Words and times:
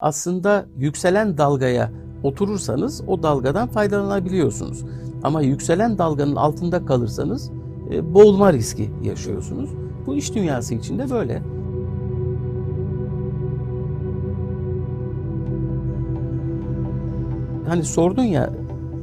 Aslında 0.00 0.66
yükselen 0.78 1.38
dalgaya 1.38 1.90
oturursanız 2.22 3.02
o 3.06 3.22
dalgadan 3.22 3.68
faydalanabiliyorsunuz. 3.68 4.84
Ama 5.22 5.42
yükselen 5.42 5.98
dalganın 5.98 6.36
altında 6.36 6.86
kalırsanız 6.86 7.50
e, 7.90 8.14
boğulma 8.14 8.52
riski 8.52 8.90
yaşıyorsunuz. 9.02 9.70
Bu 10.06 10.14
iş 10.14 10.34
dünyası 10.34 10.74
içinde 10.74 11.10
böyle. 11.10 11.42
Hani 17.68 17.84
sordun 17.84 18.24
ya 18.24 18.50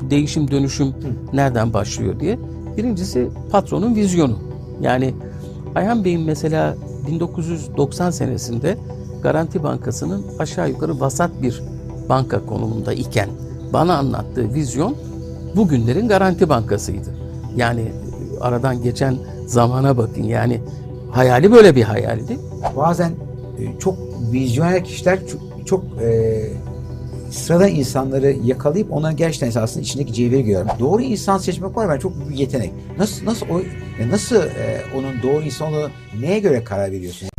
değişim 0.10 0.52
dönüşüm 0.52 0.94
nereden 1.34 1.74
başlıyor 1.74 2.20
diye. 2.20 2.40
Birincisi 2.78 3.30
patronun 3.52 3.96
vizyonu. 3.96 4.38
Yani 4.82 5.14
Ayhan 5.76 6.06
Bey'in 6.06 6.22
mesela 6.22 6.76
1990 7.08 8.12
senesinde 8.12 8.78
Garanti 9.26 9.64
Bankası'nın 9.64 10.26
aşağı 10.40 10.70
yukarı 10.70 11.00
vasat 11.00 11.32
bir 11.42 11.64
banka 12.10 12.46
konumunda 12.46 12.94
iken 12.94 13.30
bana 13.74 13.98
anlattığı 13.98 14.54
vizyon 14.54 14.96
bugünlerin 15.56 16.08
Garanti 16.08 16.50
Bankası'ydı. 16.50 17.10
Yani 17.56 17.92
aradan 18.42 18.84
geçen 18.84 19.18
zamana 19.48 19.98
bakın 19.98 20.24
yani 20.24 20.62
hayali 21.12 21.52
böyle 21.52 21.76
bir 21.76 21.84
hayaldi. 21.84 22.40
Bazen 22.76 23.12
e, 23.60 23.80
çok 23.80 23.98
vizyoner 24.32 24.84
kişiler 24.84 25.20
çok, 25.28 25.68
çok 25.68 25.84
e, 26.02 26.42
sıradan 27.32 27.70
insanları 27.70 28.32
yakalayıp 28.44 28.92
onların 28.92 29.18
gerçekten 29.18 29.48
esasında 29.48 29.84
içindeki 29.84 30.14
cevheri 30.14 30.44
görüyorum. 30.44 30.70
Doğru 30.80 31.02
insan 31.02 31.38
seçmek 31.38 31.78
var 31.78 31.90
ben 31.90 32.00
çok 32.00 32.20
büyük 32.20 32.40
yetenek. 32.40 32.72
Nasıl 32.98 33.26
nasıl 33.26 33.46
o 33.50 33.60
e, 34.00 34.10
nasıl 34.10 34.36
e, 34.36 34.82
onun 34.98 35.22
doğru 35.24 35.42
insan 35.42 35.68
olduğunu 35.68 35.90
neye 36.20 36.40
göre 36.40 36.64
karar 36.64 36.92
veriyorsun? 36.92 37.30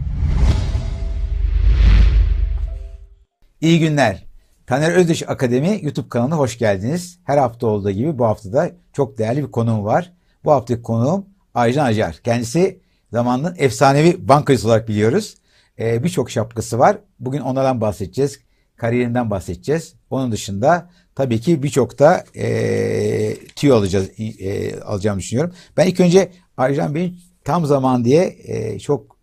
İyi 3.60 3.80
günler. 3.80 4.26
Taner 4.66 4.92
Özdüş 4.92 5.22
Akademi 5.28 5.78
YouTube 5.82 6.08
kanalına 6.08 6.36
hoş 6.36 6.58
geldiniz. 6.58 7.18
Her 7.24 7.38
hafta 7.38 7.66
olduğu 7.66 7.90
gibi 7.90 8.18
bu 8.18 8.24
hafta 8.24 8.52
da 8.52 8.70
çok 8.92 9.18
değerli 9.18 9.42
bir 9.42 9.50
konuğum 9.50 9.84
var. 9.84 10.12
Bu 10.44 10.52
haftaki 10.52 10.82
konuğum 10.82 11.26
Aycan 11.54 11.84
Acar. 11.84 12.20
Kendisi 12.24 12.80
zamanının 13.12 13.54
efsanevi 13.58 14.28
bankacısı 14.28 14.68
olarak 14.68 14.88
biliyoruz. 14.88 15.34
Ee, 15.78 16.04
Birçok 16.04 16.30
şapkası 16.30 16.78
var. 16.78 16.98
Bugün 17.20 17.40
onlardan 17.40 17.80
bahsedeceğiz. 17.80 18.40
Kariyerinden 18.76 19.30
bahsedeceğiz. 19.30 19.94
Onun 20.10 20.32
dışında 20.32 20.90
tabii 21.14 21.40
ki 21.40 21.62
birçok 21.62 21.98
da 21.98 22.24
e, 22.36 23.36
tüyo 23.56 23.76
alacağız, 23.76 24.10
e, 24.18 24.80
alacağımı 24.80 25.20
düşünüyorum. 25.20 25.54
Ben 25.76 25.86
ilk 25.86 26.00
önce 26.00 26.30
Aycan 26.56 26.94
Bey'in 26.94 27.18
tam 27.44 27.66
zaman 27.66 28.04
diye 28.04 28.36
e, 28.44 28.78
çok 28.78 29.16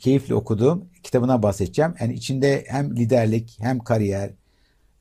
keyifli 0.00 0.34
okuduğum 0.34 0.84
kitabına 1.02 1.42
bahsedeceğim. 1.42 1.94
Yani 2.00 2.14
içinde 2.14 2.64
hem 2.68 2.96
liderlik 2.96 3.58
hem 3.60 3.78
kariyer 3.78 4.30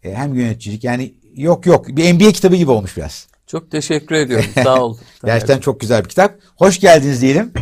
e, 0.03 0.14
hem 0.14 0.36
yöneticilik 0.36 0.83
yani 0.83 1.14
yok 1.36 1.66
yok 1.66 1.88
bir 1.88 2.14
MBA 2.14 2.31
kitabı 2.31 2.56
gibi 2.56 2.72
olmuş 2.72 2.97
biraz. 2.97 3.28
Çok 3.47 3.72
teşekkür 3.72 4.16
ediyorum. 4.16 4.50
Sağ 4.64 4.83
ol. 4.83 4.97
Gerçekten 5.25 5.59
çok 5.59 5.80
güzel 5.80 6.03
bir 6.03 6.09
kitap. 6.09 6.36
Hoş 6.56 6.80
geldiniz 6.80 7.22
diyelim. 7.22 7.53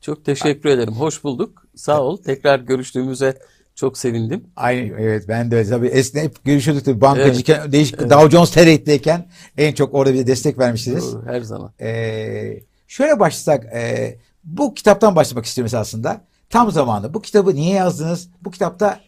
Çok 0.00 0.24
teşekkür 0.24 0.68
ederim. 0.68 0.94
Hoş 0.94 1.24
bulduk. 1.24 1.66
Sağ 1.74 2.00
ol. 2.02 2.16
Tekrar 2.16 2.60
görüştüğümüze 2.60 3.38
çok 3.74 3.98
sevindim. 3.98 4.44
Aynı 4.56 5.00
evet 5.00 5.24
ben 5.28 5.50
de 5.50 5.68
tabii 5.68 5.86
esneyip 5.86 6.44
görüşüyorduk 6.44 6.84
tabii 6.84 7.00
bankacıyken 7.00 7.60
evet. 7.60 7.72
değişik 7.72 7.96
evet. 8.00 8.10
Dow 8.10 8.30
Jones 8.30 8.50
Trade'deyken 8.50 9.28
en 9.58 9.72
çok 9.72 9.94
orada 9.94 10.14
bir 10.14 10.26
destek 10.26 10.58
vermişsiniz. 10.58 11.12
Doğru, 11.12 11.26
her 11.26 11.40
zaman. 11.40 11.72
Ee, 11.80 12.60
şöyle 12.88 13.20
başlasak 13.20 13.64
e, 13.64 14.14
bu 14.44 14.74
kitaptan 14.74 15.16
başlamak 15.16 15.46
istiyorum 15.46 15.78
aslında. 15.78 16.24
Tam 16.50 16.70
zamanı. 16.70 17.14
Bu 17.14 17.22
kitabı 17.22 17.54
niye 17.54 17.74
yazdınız? 17.74 18.30
Bu 18.44 18.50
kitapta 18.50 19.00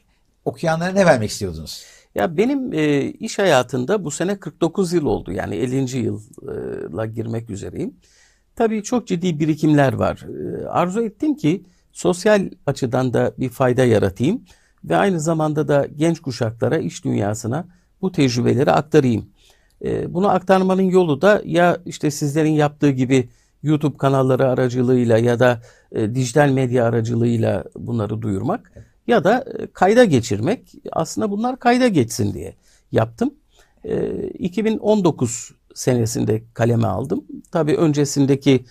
okuyanlara 0.44 0.92
ne 0.92 1.06
vermek 1.06 1.30
istiyordunuz? 1.30 1.84
Ya 2.14 2.36
benim 2.36 2.72
e, 2.72 3.02
iş 3.02 3.38
hayatında 3.38 4.04
bu 4.04 4.10
sene 4.10 4.40
49 4.40 4.92
yıl 4.92 5.06
oldu. 5.06 5.32
Yani 5.32 5.54
50. 5.54 5.98
yılla 5.98 7.06
girmek 7.06 7.50
üzereyim. 7.50 7.96
Tabii 8.56 8.82
çok 8.82 9.06
ciddi 9.06 9.40
birikimler 9.40 9.92
var. 9.92 10.26
E, 10.62 10.66
arzu 10.66 11.02
ettim 11.02 11.36
ki 11.36 11.62
sosyal 11.92 12.50
açıdan 12.66 13.12
da 13.12 13.32
bir 13.38 13.48
fayda 13.48 13.84
yaratayım 13.84 14.42
ve 14.84 14.96
aynı 14.96 15.20
zamanda 15.20 15.68
da 15.68 15.86
genç 15.96 16.20
kuşaklara, 16.20 16.78
iş 16.78 17.04
dünyasına 17.04 17.64
bu 18.02 18.12
tecrübeleri 18.12 18.72
aktarayım. 18.72 19.28
E, 19.84 20.14
bunu 20.14 20.28
aktarmanın 20.28 20.82
yolu 20.82 21.22
da 21.22 21.42
ya 21.44 21.78
işte 21.86 22.10
sizlerin 22.10 22.52
yaptığı 22.52 22.90
gibi 22.90 23.28
YouTube 23.62 23.96
kanalları 23.96 24.48
aracılığıyla 24.48 25.18
ya 25.18 25.38
da 25.38 25.60
e, 25.92 26.14
dijital 26.14 26.48
medya 26.48 26.84
aracılığıyla 26.84 27.64
bunları 27.76 28.22
duyurmak 28.22 28.72
ya 29.06 29.24
da 29.24 29.44
e, 29.58 29.66
kayda 29.66 30.04
geçirmek. 30.04 30.72
Aslında 30.92 31.30
bunlar 31.30 31.58
kayda 31.58 31.88
geçsin 31.88 32.34
diye 32.34 32.54
yaptım. 32.92 33.34
E, 33.84 34.28
2019 34.28 35.50
senesinde 35.74 36.42
kaleme 36.54 36.86
aldım. 36.86 37.24
Tabii 37.52 37.76
öncesindeki 37.76 38.64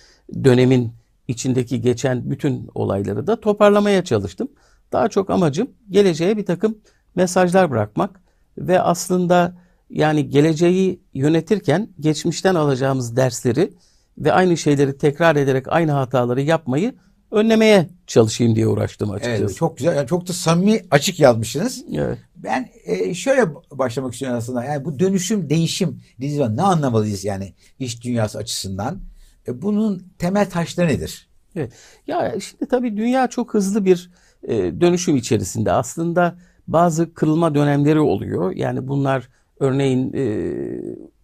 dönemin 0.44 0.92
içindeki 1.28 1.81
geçen 1.81 2.31
bütün 2.31 2.70
olayları 2.76 3.28
da 3.28 3.40
toparlamaya 3.40 4.03
çalıştım. 4.03 4.47
Daha 4.92 5.08
çok 5.09 5.30
amacım 5.30 5.68
geleceğe 5.90 6.38
bir 6.38 6.46
takım 6.46 6.78
mesajlar 7.16 7.72
bırakmak 7.72 8.22
ve 8.58 8.81
aslında 8.81 9.56
yani 9.90 10.30
geleceği 10.30 11.00
yönetirken 11.14 11.90
geçmişten 12.00 12.56
alacağımız 12.56 13.16
dersleri 13.16 13.74
ve 14.17 14.33
aynı 14.33 14.57
şeyleri 14.57 14.97
tekrar 14.97 15.35
ederek 15.35 15.66
aynı 15.67 15.91
hataları 15.91 16.41
yapmayı 16.41 16.94
önlemeye 17.31 17.89
çalışayım 18.07 18.55
diye 18.55 18.67
uğraştım 18.67 19.11
açıkçası. 19.11 19.44
Evet, 19.44 19.55
çok 19.55 19.78
güzel. 19.78 19.95
Yani 19.95 20.07
çok 20.07 20.28
da 20.28 20.33
samimi 20.33 20.81
açık 20.91 21.19
yazmışsınız. 21.19 21.83
Evet. 21.94 22.17
Ben 22.35 22.69
e, 22.85 23.13
şöyle 23.13 23.45
başlamak 23.72 24.13
istiyorum 24.13 24.38
aslında. 24.38 24.63
Yani 24.63 24.85
bu 24.85 25.00
dönüşüm, 25.00 25.50
değişim 25.50 26.01
ne 26.19 26.61
anlamalıyız 26.61 27.25
yani 27.25 27.53
iş 27.79 28.03
dünyası 28.03 28.38
açısından? 28.38 29.00
E, 29.47 29.61
bunun 29.61 30.07
temel 30.17 30.49
taşları 30.49 30.88
nedir? 30.88 31.28
Evet. 31.55 31.72
Ya 32.07 32.35
şimdi 32.39 32.66
tabii 32.69 32.97
dünya 32.97 33.28
çok 33.28 33.53
hızlı 33.53 33.85
bir 33.85 34.11
e, 34.44 34.81
dönüşüm 34.81 35.16
içerisinde. 35.16 35.72
Aslında 35.72 36.35
bazı 36.67 37.13
kırılma 37.13 37.55
dönemleri 37.55 37.99
oluyor. 37.99 38.51
Yani 38.51 38.88
bunlar 38.88 39.29
örneğin 39.59 40.13
e, 40.13 40.53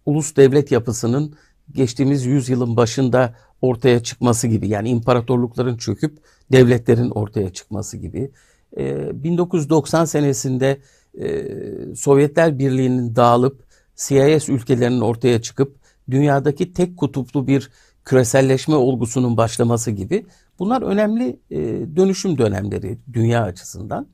ulus 0.06 0.36
devlet 0.36 0.72
yapısının 0.72 1.34
geçtiğimiz 1.72 2.26
yüzyılın 2.26 2.76
başında 2.76 3.34
ortaya 3.62 4.02
çıkması 4.02 4.46
gibi 4.46 4.68
yani 4.68 4.88
imparatorlukların 4.88 5.76
çöküp 5.76 6.18
devletlerin 6.52 7.10
ortaya 7.10 7.52
çıkması 7.52 7.96
gibi. 7.96 8.30
E, 8.76 9.22
1990 9.24 10.04
senesinde 10.04 10.80
e, 11.20 11.46
Sovyetler 11.96 12.58
Birliği'nin 12.58 13.16
dağılıp 13.16 13.64
CIS 13.96 14.48
ülkelerinin 14.48 15.00
ortaya 15.00 15.42
çıkıp 15.42 15.76
dünyadaki 16.10 16.72
tek 16.72 16.96
kutuplu 16.96 17.46
bir 17.46 17.70
küreselleşme 18.04 18.74
olgusunun 18.74 19.36
başlaması 19.36 19.90
gibi 19.90 20.26
bunlar 20.58 20.82
önemli 20.82 21.40
e, 21.50 21.58
dönüşüm 21.96 22.38
dönemleri 22.38 22.98
dünya 23.12 23.42
açısından. 23.42 24.06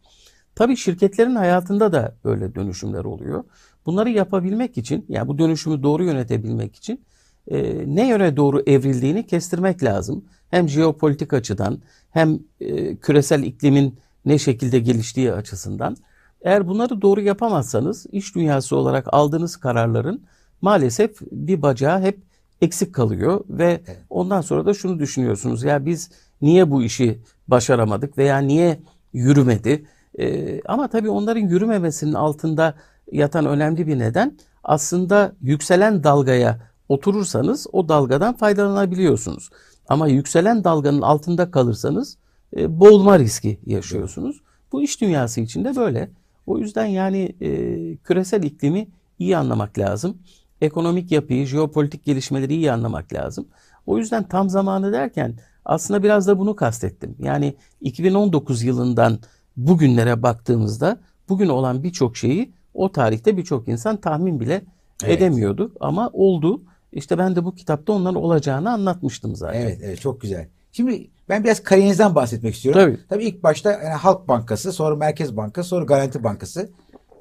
Tabii 0.55 0.77
şirketlerin 0.77 1.35
hayatında 1.35 1.93
da 1.93 2.17
böyle 2.25 2.55
dönüşümler 2.55 3.05
oluyor. 3.05 3.45
Bunları 3.87 4.11
yapabilmek 4.11 4.79
için 4.79 5.07
yani 5.09 5.29
bu 5.29 5.39
dönüşümü 5.39 5.83
doğru 5.83 6.05
yönetebilmek 6.05 6.77
için 6.77 7.05
e, 7.51 7.85
ne 7.87 8.09
yöne 8.09 8.37
doğru 8.37 8.63
evrildiğini 8.67 9.27
kestirmek 9.27 9.83
lazım. 9.83 10.25
Hem 10.51 10.69
jeopolitik 10.69 11.33
açıdan 11.33 11.79
hem 12.11 12.39
e, 12.61 12.97
küresel 12.97 13.43
iklimin 13.43 13.99
ne 14.25 14.39
şekilde 14.39 14.79
geliştiği 14.79 15.33
açısından. 15.33 15.97
Eğer 16.43 16.69
bunları 16.69 17.03
doğru 17.03 17.21
yapamazsanız 17.21 18.07
iş 18.13 18.35
dünyası 18.35 18.77
olarak 18.77 19.15
aldığınız 19.15 19.57
kararların 19.57 20.23
maalesef 20.63 21.21
bir 21.33 21.63
bacağı 21.63 22.01
hep 22.01 22.19
eksik 22.61 22.95
kalıyor 22.95 23.45
ve 23.49 23.81
ondan 24.11 24.41
sonra 24.41 24.67
da 24.67 24.75
şunu 24.75 24.99
düşünüyorsunuz 24.99 25.63
ya 25.63 25.87
biz 25.87 26.11
niye 26.43 26.71
bu 26.71 26.83
işi 26.83 27.21
başaramadık 27.49 28.19
veya 28.19 28.39
niye 28.39 28.81
yürümedi? 29.13 29.87
Ee, 30.19 30.61
ama 30.67 30.89
tabii 30.89 31.11
onların 31.11 31.41
yürümemesinin 31.41 32.15
altında 32.15 32.75
yatan 33.13 33.47
önemli 33.47 33.87
bir 33.87 33.99
neden 33.99 34.39
aslında 34.65 35.33
yükselen 35.41 36.05
dalgaya 36.05 36.70
oturursanız 36.91 37.67
o 37.73 37.89
dalgadan 37.89 38.37
faydalanabiliyorsunuz. 38.37 39.51
Ama 39.89 40.09
yükselen 40.09 40.65
dalganın 40.65 41.03
altında 41.03 41.51
kalırsanız 41.51 42.17
e, 42.57 42.81
boğulma 42.81 43.19
riski 43.19 43.61
yaşıyorsunuz. 43.67 44.41
Bu 44.73 44.83
iş 44.83 45.01
dünyası 45.01 45.41
içinde 45.41 45.77
böyle. 45.77 46.11
O 46.47 46.59
yüzden 46.59 46.87
yani 46.87 47.37
e, 47.41 47.49
küresel 47.97 48.43
iklimi 48.43 48.89
iyi 49.19 49.37
anlamak 49.37 49.79
lazım. 49.79 50.19
Ekonomik 50.61 51.13
yapıyı, 51.13 51.47
jeopolitik 51.47 52.05
gelişmeleri 52.05 52.55
iyi 52.55 52.73
anlamak 52.73 53.13
lazım. 53.13 53.47
O 53.87 53.99
yüzden 53.99 54.29
tam 54.29 54.51
zamanı 54.51 54.93
derken 54.93 55.39
aslında 55.65 56.03
biraz 56.03 56.27
da 56.27 56.39
bunu 56.39 56.57
kastettim. 56.57 57.17
Yani 57.19 57.55
2019 57.81 58.63
yılından 58.63 59.19
bugünlere 59.57 60.23
baktığımızda 60.23 61.01
bugün 61.29 61.49
olan 61.49 61.83
birçok 61.83 62.17
şeyi 62.17 62.53
o 62.75 62.93
tarihte 62.93 63.37
birçok 63.37 63.69
insan 63.69 63.97
tahmin 63.97 64.41
bile 64.41 64.63
evet. 65.05 65.17
edemiyordu 65.17 65.73
ama 65.81 66.11
oldu. 66.13 66.63
İşte 66.93 67.19
ben 67.19 67.37
de 67.37 67.45
bu 67.45 67.55
kitapta 67.55 67.93
onların 67.93 68.23
olacağını 68.23 68.71
anlatmıştım 68.73 69.37
zaten. 69.37 69.61
Evet, 69.61 69.79
evet 69.83 70.01
çok 70.01 70.21
güzel. 70.21 70.49
Şimdi 70.73 71.11
ben 71.29 71.45
biraz 71.45 71.63
kariyerinizden 71.63 72.15
bahsetmek 72.15 72.55
istiyorum. 72.55 72.81
Tabii. 72.83 72.99
Tabii 73.09 73.25
ilk 73.25 73.43
başta 73.43 73.73
yani 73.73 73.85
Halk 73.89 74.29
Bankası, 74.29 74.73
sonra 74.73 74.97
Merkez 74.97 75.37
Bankası, 75.37 75.69
sonra 75.69 75.85
Garanti 75.85 76.25
Bankası. 76.25 76.71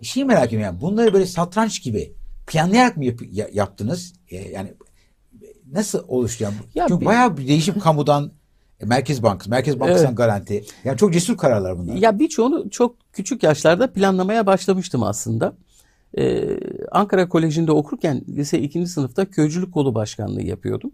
Şeyi 0.01 0.25
merak 0.25 0.47
ediyorum 0.47 0.65
yani 0.65 0.81
bunları 0.81 1.13
böyle 1.13 1.25
satranç 1.25 1.83
gibi 1.83 2.13
planlayarak 2.47 2.97
mı 2.97 3.05
yap- 3.05 3.21
ya- 3.31 3.49
yaptınız? 3.53 4.13
E, 4.29 4.35
yani 4.37 4.73
nasıl 5.71 6.03
oluştu 6.07 6.43
yani? 6.43 6.53
Ya 6.75 6.85
Çünkü 6.87 7.01
bir- 7.01 7.05
bayağı 7.05 7.37
bir 7.37 7.47
değişim 7.47 7.79
kamudan 7.79 8.31
e, 8.79 8.85
Merkez 8.85 9.23
Bankası, 9.23 9.49
Merkez 9.49 9.79
Bankası'ndan 9.79 10.07
Evet. 10.07 10.17
garanti. 10.17 10.63
Yani 10.83 10.97
çok 10.97 11.13
cesur 11.13 11.37
kararlar 11.37 11.77
bunlar. 11.79 11.95
Ya 11.95 12.19
birçoğunu 12.19 12.69
çok 12.69 12.95
küçük 13.13 13.43
yaşlarda 13.43 13.93
planlamaya 13.93 14.45
başlamıştım 14.45 15.03
aslında. 15.03 15.53
Ee, 16.17 16.59
Ankara 16.91 17.29
Koleji'nde 17.29 17.71
okurken 17.71 18.21
lise 18.29 18.59
2. 18.59 18.87
sınıfta 18.87 19.25
köycülük 19.25 19.73
kolu 19.73 19.95
başkanlığı 19.95 20.41
yapıyordum. 20.41 20.91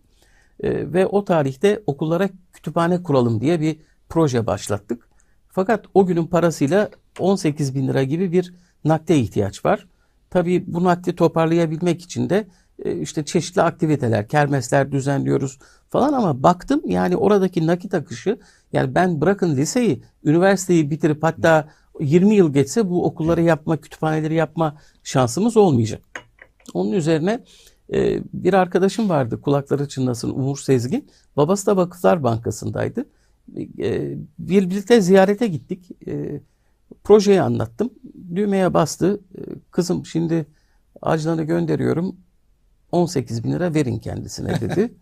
Ee, 0.63 0.93
ve 0.93 1.07
o 1.07 1.25
tarihte 1.25 1.83
okullara 1.87 2.29
kütüphane 2.53 3.03
kuralım 3.03 3.41
diye 3.41 3.61
bir 3.61 3.77
proje 4.09 4.47
başlattık. 4.47 5.07
Fakat 5.49 5.85
o 5.93 6.05
günün 6.05 6.27
parasıyla 6.27 6.89
18 7.19 7.75
bin 7.75 7.87
lira 7.87 8.03
gibi 8.03 8.31
bir 8.31 8.53
nakde 8.85 9.17
ihtiyaç 9.17 9.65
var. 9.65 9.87
Tabii 10.29 10.63
bu 10.67 10.83
nakdi 10.83 11.15
toparlayabilmek 11.15 12.01
için 12.01 12.29
de 12.29 12.47
e, 12.85 12.97
işte 12.97 13.25
çeşitli 13.25 13.61
aktiviteler, 13.61 14.27
kermesler 14.27 14.91
düzenliyoruz 14.91 15.59
falan 15.89 16.13
ama 16.13 16.43
baktım 16.43 16.81
yani 16.85 17.15
oradaki 17.15 17.67
nakit 17.67 17.93
akışı 17.93 18.39
yani 18.73 18.95
ben 18.95 19.21
bırakın 19.21 19.55
liseyi, 19.55 20.03
üniversiteyi 20.23 20.91
bitirip 20.91 21.23
hatta 21.23 21.69
20 21.99 22.35
yıl 22.35 22.53
geçse 22.53 22.89
bu 22.89 23.05
okulları 23.05 23.41
yapma, 23.41 23.77
kütüphaneleri 23.77 24.33
yapma 24.33 24.77
şansımız 25.03 25.57
olmayacak. 25.57 26.01
Onun 26.73 26.91
üzerine 26.91 27.43
e, 27.93 28.19
bir 28.33 28.53
arkadaşım 28.53 29.09
vardı 29.09 29.41
kulakları 29.41 29.87
çınlasın 29.87 30.29
Umur 30.29 30.57
Sezgin. 30.57 31.09
Babası 31.37 31.65
da 31.65 31.77
Vakıflar 31.77 32.23
Bankası'ndaydı. 32.23 33.05
E, 33.79 34.17
birlikte 34.39 35.01
ziyarete 35.01 35.47
gittik. 35.47 35.91
E, 36.07 36.41
projeyi 37.03 37.41
anlattım. 37.41 37.89
Düğmeye 38.35 38.73
bastı. 38.73 39.21
E, 39.37 39.41
kızım 39.71 40.05
şimdi 40.05 40.45
Ajlan'ı 41.01 41.43
gönderiyorum. 41.43 42.15
18 42.91 43.43
bin 43.43 43.51
lira 43.51 43.73
verin 43.73 43.99
kendisine 43.99 44.61
dedi. 44.61 44.93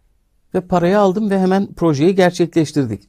ve 0.54 0.60
parayı 0.60 0.98
aldım 0.98 1.30
ve 1.30 1.40
hemen 1.40 1.74
projeyi 1.74 2.14
gerçekleştirdik. 2.14 3.08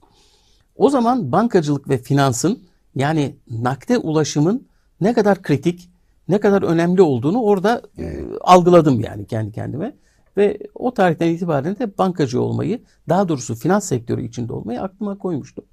O 0.75 0.89
zaman 0.89 1.31
bankacılık 1.31 1.89
ve 1.89 1.97
finansın 1.97 2.63
yani 2.95 3.35
nakde 3.49 3.97
ulaşımın 3.97 4.67
ne 5.01 5.13
kadar 5.13 5.41
kritik, 5.41 5.89
ne 6.27 6.39
kadar 6.39 6.61
önemli 6.61 7.01
olduğunu 7.01 7.41
orada 7.41 7.81
e, 7.99 8.23
algıladım 8.41 8.99
yani 8.99 9.27
kendi 9.27 9.51
kendime. 9.51 9.95
Ve 10.37 10.57
o 10.75 10.93
tarihten 10.93 11.27
itibaren 11.27 11.79
de 11.79 11.97
bankacı 11.97 12.41
olmayı, 12.41 12.81
daha 13.09 13.29
doğrusu 13.29 13.55
finans 13.55 13.85
sektörü 13.85 14.25
içinde 14.25 14.53
olmayı 14.53 14.81
aklıma 14.81 15.17
koymuştum. 15.17 15.65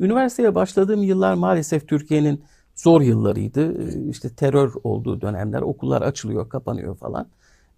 Üniversiteye 0.00 0.54
başladığım 0.54 1.02
yıllar 1.02 1.34
maalesef 1.34 1.88
Türkiye'nin 1.88 2.44
zor 2.74 3.00
yıllarıydı. 3.00 3.90
İşte 4.10 4.30
terör 4.30 4.72
olduğu 4.84 5.20
dönemler, 5.20 5.60
okullar 5.60 6.02
açılıyor, 6.02 6.48
kapanıyor 6.48 6.96
falan. 6.96 7.28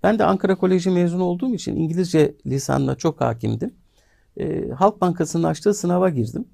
Ben 0.03 0.19
de 0.19 0.25
Ankara 0.25 0.55
Koleji 0.55 0.91
mezunu 0.91 1.25
olduğum 1.25 1.55
için 1.55 1.77
İngilizce 1.77 2.35
lisanına 2.47 2.95
çok 2.95 3.21
hakimdim. 3.21 3.75
E, 4.37 4.69
Halk 4.71 5.01
Bankası'nın 5.01 5.45
açtığı 5.45 5.75
sınava 5.75 6.09
girdim. 6.09 6.45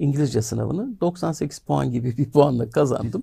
İngilizce 0.00 0.42
sınavını 0.42 1.00
98 1.00 1.58
puan 1.58 1.90
gibi 1.90 2.16
bir 2.18 2.30
puanla 2.30 2.70
kazandım. 2.70 3.22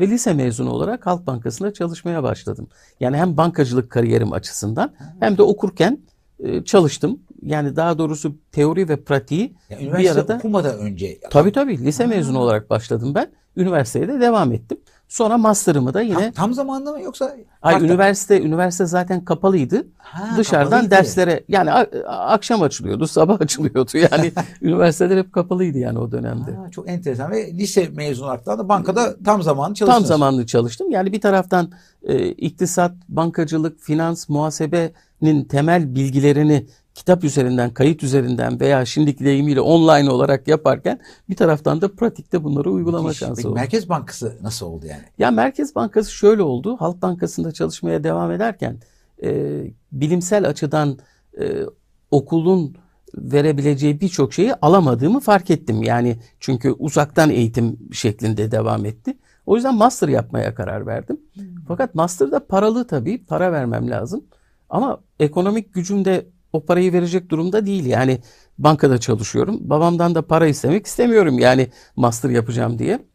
Ve 0.00 0.08
lise 0.08 0.34
mezunu 0.34 0.70
olarak 0.70 1.06
Halk 1.06 1.26
Bankası'nda 1.26 1.72
çalışmaya 1.72 2.22
başladım. 2.22 2.68
Yani 3.00 3.16
hem 3.16 3.36
bankacılık 3.36 3.90
kariyerim 3.90 4.32
açısından 4.32 4.92
hem 5.20 5.38
de 5.38 5.42
okurken 5.42 5.98
e, 6.40 6.64
çalıştım. 6.64 7.20
Yani 7.42 7.76
daha 7.76 7.98
doğrusu 7.98 8.36
teori 8.52 8.88
ve 8.88 8.96
pratiği 8.96 9.54
Yani 9.70 9.98
bir 9.98 10.10
arada... 10.10 10.36
okumadan 10.36 10.78
önce. 10.78 11.18
Tabii 11.30 11.52
tabii 11.52 11.78
lise 11.78 12.06
mezunu 12.06 12.38
olarak 12.38 12.70
başladım 12.70 13.14
ben. 13.14 13.32
Üniversiteye 13.56 14.08
de 14.08 14.20
devam 14.20 14.52
ettim. 14.52 14.78
Sonra 15.08 15.38
master'ımı 15.38 15.94
da 15.94 16.00
yine 16.00 16.14
Tam, 16.22 16.30
tam 16.32 16.54
zamanlı 16.54 16.92
mı 16.92 17.00
yoksa? 17.02 17.36
Ay 17.62 17.84
üniversite 17.84 18.42
üniversite 18.42 18.86
zaten 18.86 19.24
kapalıydı. 19.24 19.86
Ha, 19.98 20.36
Dışarıdan 20.38 20.70
kapalıydı. 20.70 20.90
derslere 20.90 21.44
yani 21.48 21.70
akşam 22.06 22.62
açılıyordu, 22.62 23.06
sabah 23.06 23.40
açılıyordu. 23.40 23.90
Yani 24.12 24.32
üniversiteler 24.62 25.16
hep 25.18 25.32
kapalıydı 25.32 25.78
yani 25.78 25.98
o 25.98 26.12
dönemde. 26.12 26.52
Ha, 26.54 26.70
çok 26.70 26.88
enteresan 26.88 27.30
ve 27.30 27.52
lise 27.52 27.88
mezunu 27.88 28.26
olarak 28.26 28.46
da 28.46 28.68
bankada 28.68 29.16
tam 29.24 29.42
zamanlı 29.42 29.66
Tam 29.68 29.74
çalıştınız. 29.74 30.08
zamanlı 30.08 30.46
çalıştım. 30.46 30.90
Yani 30.90 31.12
bir 31.12 31.20
taraftan 31.20 31.70
e, 32.02 32.28
iktisat, 32.28 32.92
bankacılık, 33.08 33.80
finans, 33.80 34.28
muhasebenin 34.28 35.44
temel 35.48 35.94
bilgilerini 35.94 36.66
kitap 36.96 37.24
üzerinden, 37.24 37.74
kayıt 37.74 38.02
üzerinden 38.02 38.60
veya 38.60 38.84
şimdiki 38.84 39.24
deyimiyle 39.24 39.60
online 39.60 40.10
olarak 40.10 40.48
yaparken 40.48 41.00
bir 41.28 41.36
taraftan 41.36 41.80
da 41.80 41.94
pratikte 41.94 42.44
bunları 42.44 42.70
uygulama 42.70 43.08
Müthiş. 43.08 43.18
şansı 43.18 43.36
Peki 43.36 43.48
oldu. 43.48 43.54
Merkez 43.54 43.88
Bankası 43.88 44.38
nasıl 44.42 44.66
oldu 44.66 44.86
yani? 44.86 45.02
Ya 45.18 45.30
Merkez 45.30 45.74
Bankası 45.74 46.10
şöyle 46.10 46.42
oldu. 46.42 46.76
Halk 46.80 47.02
Bankası'nda 47.02 47.52
çalışmaya 47.52 48.04
devam 48.04 48.32
ederken 48.32 48.78
e, 49.22 49.62
bilimsel 49.92 50.48
açıdan 50.48 50.98
e, 51.40 51.62
okulun 52.10 52.76
verebileceği 53.14 54.00
birçok 54.00 54.34
şeyi 54.34 54.54
alamadığımı 54.54 55.20
fark 55.20 55.50
ettim. 55.50 55.82
Yani 55.82 56.16
çünkü 56.40 56.70
uzaktan 56.70 57.30
eğitim 57.30 57.78
şeklinde 57.92 58.50
devam 58.50 58.84
etti. 58.84 59.16
O 59.46 59.56
yüzden 59.56 59.74
master 59.74 60.08
yapmaya 60.08 60.54
karar 60.54 60.86
verdim. 60.86 61.20
Fakat 61.68 61.94
master'da 61.94 62.46
paralı 62.46 62.86
tabii. 62.86 63.24
Para 63.24 63.52
vermem 63.52 63.90
lazım. 63.90 64.24
Ama 64.70 65.00
ekonomik 65.20 65.74
gücüm 65.74 66.04
de 66.04 66.26
o 66.56 66.64
parayı 66.64 66.92
verecek 66.92 67.30
durumda 67.30 67.66
değil. 67.66 67.86
Yani 67.86 68.18
bankada 68.58 68.98
çalışıyorum. 68.98 69.58
Babamdan 69.60 70.14
da 70.14 70.22
para 70.22 70.46
istemek 70.46 70.86
istemiyorum. 70.86 71.38
Yani 71.38 71.68
master 71.96 72.30
yapacağım 72.30 72.78
diye. 72.78 73.06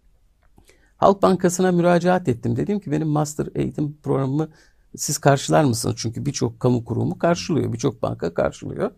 Halk 0.98 1.22
Bankası'na 1.22 1.72
müracaat 1.72 2.28
ettim. 2.28 2.56
Dedim 2.56 2.80
ki 2.80 2.92
benim 2.92 3.08
master 3.08 3.48
eğitim 3.56 3.98
programımı 4.04 4.50
siz 4.96 5.18
karşılar 5.18 5.64
mısınız? 5.64 5.96
Çünkü 5.98 6.26
birçok 6.26 6.60
kamu 6.60 6.86
kurumu 6.86 7.18
karşılıyor. 7.18 7.74
Birçok 7.74 8.02
banka 8.02 8.34
karşılıyor. 8.34 8.92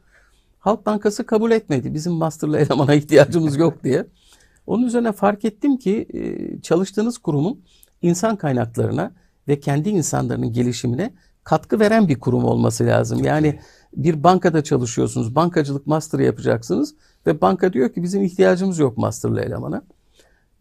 Halk 0.60 0.86
Bankası 0.86 1.26
kabul 1.26 1.52
etmedi. 1.52 1.94
Bizim 1.94 2.14
masterlı 2.14 2.60
elemana 2.60 2.94
ihtiyacımız 3.00 3.58
yok 3.58 3.84
diye. 3.84 4.06
Onun 4.68 4.86
üzerine 4.86 5.12
fark 5.12 5.46
ettim 5.46 5.78
ki 5.78 6.08
e, 6.14 6.62
çalıştığınız 6.62 7.18
kurumun 7.18 7.62
insan 8.02 8.36
kaynaklarına 8.36 9.12
ve 9.48 9.60
kendi 9.60 9.90
insanların 9.90 10.54
gelişimine 10.54 11.14
katkı 11.44 11.80
veren 11.80 12.08
bir 12.08 12.20
kurum 12.20 12.44
olması 12.44 12.86
lazım. 12.86 13.24
Yani 13.24 13.60
bir 13.96 14.24
bankada 14.24 14.64
çalışıyorsunuz, 14.64 15.36
bankacılık 15.36 15.88
master 15.88 16.20
yapacaksınız 16.20 16.96
ve 17.28 17.42
banka 17.42 17.74
diyor 17.74 17.94
ki 17.94 18.04
bizim 18.04 18.24
ihtiyacımız 18.24 18.80
yok 18.80 18.98
masterlı 18.98 19.42
elemana. 19.42 19.84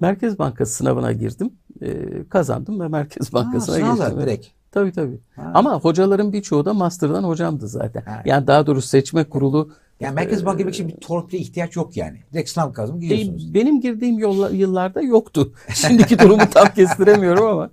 Merkez 0.00 0.38
Bankası 0.38 0.74
sınavına 0.74 1.12
girdim, 1.12 1.50
e, 1.82 1.88
kazandım 2.28 2.80
ve 2.80 2.88
Merkez 2.88 3.32
Bankası'na 3.32 3.76
sınavla 3.76 4.04
geçtim. 4.04 4.22
direkt. 4.22 4.46
Tabii 4.72 4.92
tabii. 4.92 5.18
Ha. 5.36 5.50
Ama 5.54 5.80
hocaların 5.80 6.32
birçoğu 6.32 6.64
da 6.64 6.74
master'dan 6.74 7.24
hocamdı 7.24 7.68
zaten. 7.68 8.02
Ha. 8.02 8.22
Yani 8.24 8.46
daha 8.46 8.66
doğrusu 8.66 8.88
seçme 8.88 9.24
kurulu 9.24 9.72
Yani 10.00 10.14
Merkez 10.14 10.46
Bankası 10.46 10.70
için 10.70 10.88
bir 10.88 10.96
torpile 10.96 11.38
ihtiyaç 11.38 11.76
yok 11.76 11.96
yani. 11.96 12.18
Direkt 12.32 12.50
sınav 12.50 12.72
kazanıp 12.72 13.02
e, 13.02 13.06
gidiyorsunuz. 13.06 13.54
benim 13.54 13.80
girdiğim 13.80 14.18
yolla, 14.18 14.50
yıllarda 14.50 15.02
yoktu. 15.02 15.52
Şimdiki 15.74 16.18
durumu 16.18 16.42
tam 16.50 16.68
kestiremiyorum 16.74 17.46
ama. 17.46 17.70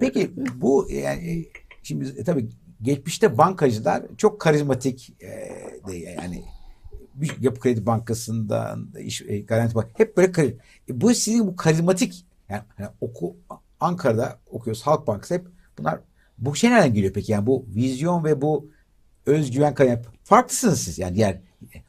Peki 0.00 0.30
bu 0.54 0.86
yani 0.90 1.46
şimdi 1.88 2.08
e, 2.08 2.24
tabii 2.24 2.48
geçmişte 2.82 3.38
bankacılar 3.38 4.02
çok 4.16 4.40
karizmatik 4.40 5.16
e, 5.22 6.00
yani 6.20 6.44
bir 7.14 7.36
Yapı 7.40 7.60
Kredi 7.60 7.86
Bankası'ndan 7.86 8.88
iş, 9.00 9.22
e, 9.22 9.40
Garanti 9.40 9.74
Bank 9.74 9.86
hep 9.94 10.16
böyle 10.16 10.32
kari- 10.32 10.58
e, 10.88 11.00
bu 11.00 11.14
sizin 11.14 11.46
bu 11.46 11.56
karizmatik 11.56 12.26
yani, 12.48 12.62
hani 12.76 12.88
oku 13.00 13.36
Ankara'da 13.80 14.38
okuyoruz 14.50 14.82
Halk 14.82 15.06
Bankası 15.06 15.34
hep 15.34 15.46
bunlar 15.78 16.00
bu 16.38 16.56
şey 16.56 16.70
nereden 16.70 16.94
geliyor 16.94 17.12
peki? 17.12 17.32
Yani 17.32 17.46
bu 17.46 17.66
vizyon 17.74 18.24
ve 18.24 18.42
bu 18.42 18.70
özgüven 19.26 19.74
kaynağı 19.74 20.02
farklısınız 20.24 20.80
siz 20.80 20.98
yani 20.98 21.14
diğer 21.14 21.40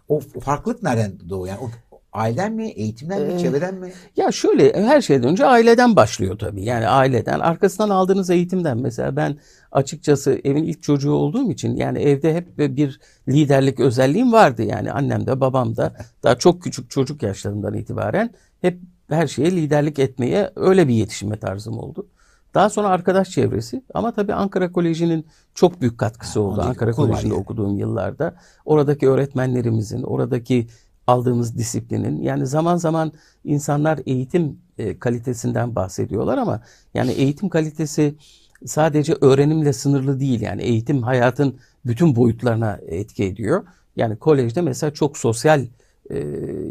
o 0.08 0.20
farklılık 0.20 0.84
nereden 0.84 1.30
doğuyor? 1.30 1.56
Yani 1.56 1.72
o, 1.89 1.89
aileden 2.14 2.54
mi 2.54 2.68
eğitimden 2.68 3.22
mi 3.22 3.34
Ee, 3.34 3.40
çevreden 3.40 3.76
mi? 3.76 3.92
Ya 4.18 4.32
şöyle 4.32 4.74
her 4.88 5.02
şeyden 5.02 5.30
önce 5.30 5.46
aileden 5.46 5.96
başlıyor 5.96 6.40
tabii. 6.40 6.64
Yani 6.64 6.88
aileden 6.88 7.40
arkasından 7.40 7.90
aldığınız 7.90 8.30
eğitimden. 8.30 8.78
Mesela 8.78 9.16
ben 9.16 9.38
açıkçası 9.72 10.42
evin 10.44 10.64
ilk 10.64 10.84
çocuğu 10.84 11.12
olduğum 11.12 11.52
için 11.52 11.76
yani 11.76 12.00
evde 12.00 12.36
hep 12.36 12.58
bir 12.58 13.00
liderlik 13.28 13.80
özelliğim 13.80 14.32
vardı. 14.34 14.64
Yani 14.64 14.92
annem 14.92 15.28
de 15.28 15.40
babam 15.42 15.78
da 15.78 15.94
daha 16.24 16.36
çok 16.38 16.62
küçük 16.64 16.90
çocuk 16.92 17.24
yaşlarından 17.24 17.74
itibaren 17.74 18.30
hep 18.62 18.80
her 19.10 19.28
şeye 19.28 19.52
liderlik 19.52 20.00
etmeye 20.00 20.52
öyle 20.56 20.88
bir 20.88 20.94
yetişme 20.94 21.40
tarzım 21.40 21.78
oldu. 21.80 22.08
Daha 22.54 22.70
sonra 22.70 22.88
arkadaş 22.88 23.30
çevresi 23.30 23.84
ama 23.94 24.12
tabii 24.14 24.34
Ankara 24.34 24.72
Koleji'nin 24.72 25.26
çok 25.56 25.82
büyük 25.82 25.98
katkısı 25.98 26.40
Ha, 26.40 26.46
oldu. 26.46 26.62
Ankara 26.62 26.92
Koleji'nde 26.92 27.34
yani. 27.34 27.42
okuduğum 27.42 27.78
yıllarda. 27.78 28.36
Oradaki 28.66 29.10
öğretmenlerimizin, 29.10 30.04
oradaki 30.04 30.68
aldığımız 31.10 31.58
disiplinin 31.58 32.22
yani 32.22 32.48
zaman 32.48 32.78
zaman 32.78 33.12
insanlar 33.44 34.00
eğitim 34.06 34.58
e, 34.78 35.00
kalitesinden 35.00 35.76
bahsediyorlar 35.76 36.38
ama 36.38 36.62
yani 36.94 37.12
eğitim 37.12 37.50
kalitesi 37.50 38.16
sadece 38.66 39.14
öğrenimle 39.22 39.74
sınırlı 39.74 40.20
değil 40.20 40.42
yani 40.42 40.62
eğitim 40.62 41.04
hayatın 41.04 41.60
bütün 41.86 42.16
boyutlarına 42.16 42.80
etki 42.88 43.24
ediyor. 43.24 43.64
Yani 43.96 44.16
kolejde 44.18 44.62
mesela 44.62 44.94
çok 44.94 45.18
sosyal 45.18 45.66
e, 46.10 46.22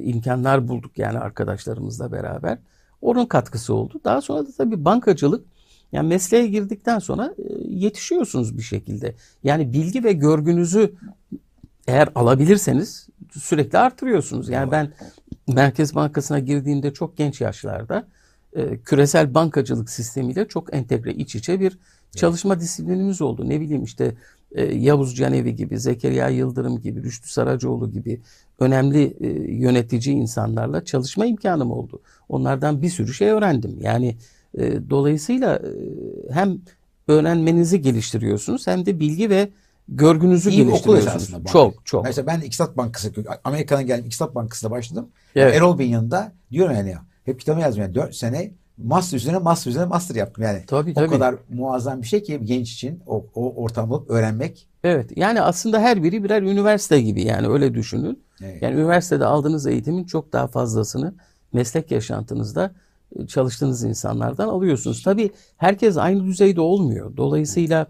imkanlar 0.03 0.69
bulduk 0.69 0.99
yani 0.99 1.19
arkadaşlarımızla 1.19 2.13
beraber. 2.13 2.59
Onun 3.03 3.27
katkısı 3.27 3.75
oldu. 3.75 4.01
Daha 4.05 4.21
sonra 4.21 4.47
da 4.47 4.51
tabii 4.59 4.85
bankacılık 4.85 5.45
Yani 5.93 6.09
mesleğe 6.09 6.47
girdikten 6.47 6.99
sonra 6.99 7.35
e, 7.39 7.43
yetişiyorsunuz 7.69 8.59
bir 8.59 8.63
şekilde. 8.63 9.15
Yani 9.45 9.73
bilgi 9.73 10.05
ve 10.05 10.13
görgünüzü 10.13 10.95
eğer 11.87 12.09
alabilirseniz 12.15 13.09
sürekli 13.33 13.79
artırıyorsunuz. 13.79 14.49
Yani 14.49 14.71
ben 14.71 14.93
Merkez 15.49 15.95
Bankası'na 15.95 16.39
girdiğimde 16.39 16.93
çok 16.93 17.17
genç 17.17 17.41
yaşlarda 17.41 18.09
e, 18.53 18.79
küresel 18.79 19.35
bankacılık 19.35 19.91
sistemiyle 19.91 20.49
çok 20.49 20.75
entegre 20.75 21.15
iç 21.15 21.35
içe 21.37 21.61
bir 21.61 21.79
çalışma 22.17 22.61
disiplinimiz 22.61 23.23
oldu. 23.23 23.49
Ne 23.49 23.61
bileyim 23.61 23.85
işte 23.85 24.15
e, 24.53 24.65
Yavuz 24.65 25.17
Canevi 25.17 25.57
gibi, 25.57 25.81
Zekeriya 25.81 26.29
Yıldırım 26.29 26.81
gibi, 26.81 27.03
Rüştü 27.03 27.33
Saracoğlu 27.33 27.91
gibi 27.93 28.21
önemli 28.61 29.17
e, 29.21 29.29
yönetici 29.53 30.17
insanlarla 30.17 30.85
çalışma 30.85 31.27
imkanım 31.27 31.71
oldu. 31.71 32.01
Onlardan 32.29 32.83
bir 32.83 32.91
sürü 32.91 33.15
şey 33.15 33.29
öğrendim. 33.29 33.79
Yani 33.81 34.17
e, 34.59 34.91
dolayısıyla 34.91 35.57
e, 35.57 35.71
hem 36.33 36.59
öğrenmenizi 37.09 37.81
geliştiriyorsunuz 37.81 38.67
hem 38.67 38.87
de 38.87 39.01
bilgi 39.01 39.31
ve 39.31 39.49
görgünüzü 39.89 40.51
İyi 40.51 40.59
bir 40.59 40.63
okul 40.73 40.73
geliştiriyorsunuz. 40.73 41.17
esasında. 41.17 41.39
banka. 41.39 41.53
Çok 41.53 41.87
çok. 41.87 42.05
Mesela 42.05 42.27
ben 42.27 42.41
İktisat 42.41 42.77
Bankası, 42.77 43.13
Amerika'dan 43.45 43.87
geldim 43.87 44.05
İktisat 44.07 44.35
Bankası'da 44.35 44.71
başladım. 44.71 45.09
Evet. 45.37 45.57
Erol 45.57 45.79
Bey'in 45.79 45.91
yanında 45.91 46.33
diyorum 46.53 46.75
yani 46.77 46.91
ya, 46.91 47.03
hep 47.25 47.41
kitabı 47.41 47.61
yazdım 47.61 47.83
yani 47.83 47.95
4 47.95 48.15
sene 48.15 48.51
master 48.79 49.17
üzerine 49.19 49.39
master 49.39 49.71
üzerine 49.71 49.89
master 49.89 50.15
yaptım 50.15 50.45
yani. 50.45 50.65
Tabii 50.67 50.91
O 50.91 50.95
tabii. 50.95 51.11
kadar 51.11 51.35
muazzam 51.51 52.03
bir 52.03 52.07
şey 52.07 52.23
ki 52.23 52.41
genç 52.45 52.73
için 52.73 53.01
o, 53.07 53.27
o 53.35 53.55
ortamı 53.63 54.05
öğrenmek. 54.09 54.67
Evet. 54.85 55.11
Yani 55.17 55.41
aslında 55.43 55.81
her 55.81 56.03
biri 56.03 56.25
birer 56.25 56.43
üniversite 56.43 57.01
gibi 57.01 57.23
yani 57.25 57.49
öyle 57.49 57.75
düşünün. 57.75 58.23
Evet. 58.43 58.63
Yani 58.63 58.75
üniversitede 58.75 59.25
aldığınız 59.25 59.67
eğitimin 59.67 60.05
çok 60.05 60.33
daha 60.33 60.47
fazlasını 60.47 61.15
meslek 61.53 61.91
yaşantınızda 61.91 62.73
e, 63.19 63.27
çalıştığınız 63.27 63.83
insanlardan 63.85 64.49
alıyorsunuz. 64.49 65.03
Tabii 65.03 65.31
herkes 65.57 65.97
aynı 65.97 66.25
düzeyde 66.25 66.61
olmuyor. 66.61 67.17
Dolayısıyla 67.17 67.87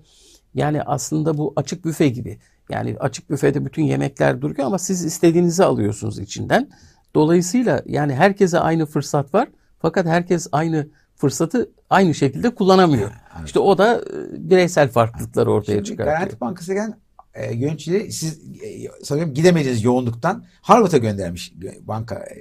yani 0.55 0.83
aslında 0.83 1.39
bu 1.39 1.53
açık 1.57 1.85
büfe 1.85 2.09
gibi. 2.09 2.39
Yani 2.71 2.97
açık 3.01 3.31
büfede 3.31 3.65
bütün 3.65 3.83
yemekler 3.83 4.41
duruyor 4.41 4.67
ama 4.67 4.79
siz 4.79 5.05
istediğinizi 5.05 5.65
alıyorsunuz 5.65 6.19
içinden. 6.19 6.69
Dolayısıyla 7.15 7.83
yani 7.87 8.15
herkese 8.15 8.59
aynı 8.59 8.87
fırsat 8.87 9.35
var. 9.35 9.49
Fakat 9.79 10.07
herkes 10.07 10.47
aynı 10.53 10.89
fırsatı 11.17 11.71
aynı 11.91 12.15
şekilde 12.15 12.55
kullanamıyor. 12.55 13.11
Evet. 13.39 13.47
İşte 13.47 13.59
o 13.59 13.79
da 13.79 13.97
e, 13.97 14.51
bireysel 14.51 14.89
farklılıkları 14.89 15.53
ortaya 15.53 15.73
Şimdi 15.73 15.85
çıkartıyor. 15.85 16.17
Garanti 16.17 16.41
Bankası 16.41 16.73
gelen 16.73 16.95
e, 17.35 17.55
yöneticileri 17.55 18.13
siz 18.13 18.41
e, 18.63 19.05
sanıyorum 19.05 19.35
gidemediğiniz 19.35 19.85
yoğunluktan 19.85 20.45
Harvard'a 20.61 20.99
göndermiş 20.99 21.53
banka 21.83 22.15
e, 22.15 22.39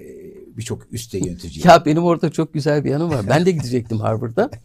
birçok 0.57 0.93
üstte 0.93 1.17
yöneticiyi. 1.17 1.67
Ya 1.67 1.85
benim 1.85 2.03
orada 2.03 2.29
çok 2.31 2.53
güzel 2.53 2.83
bir 2.83 2.89
yanım 2.89 3.09
var. 3.09 3.25
Ben 3.29 3.45
de 3.45 3.51
gidecektim 3.51 3.99
Harvard'a. 3.99 4.49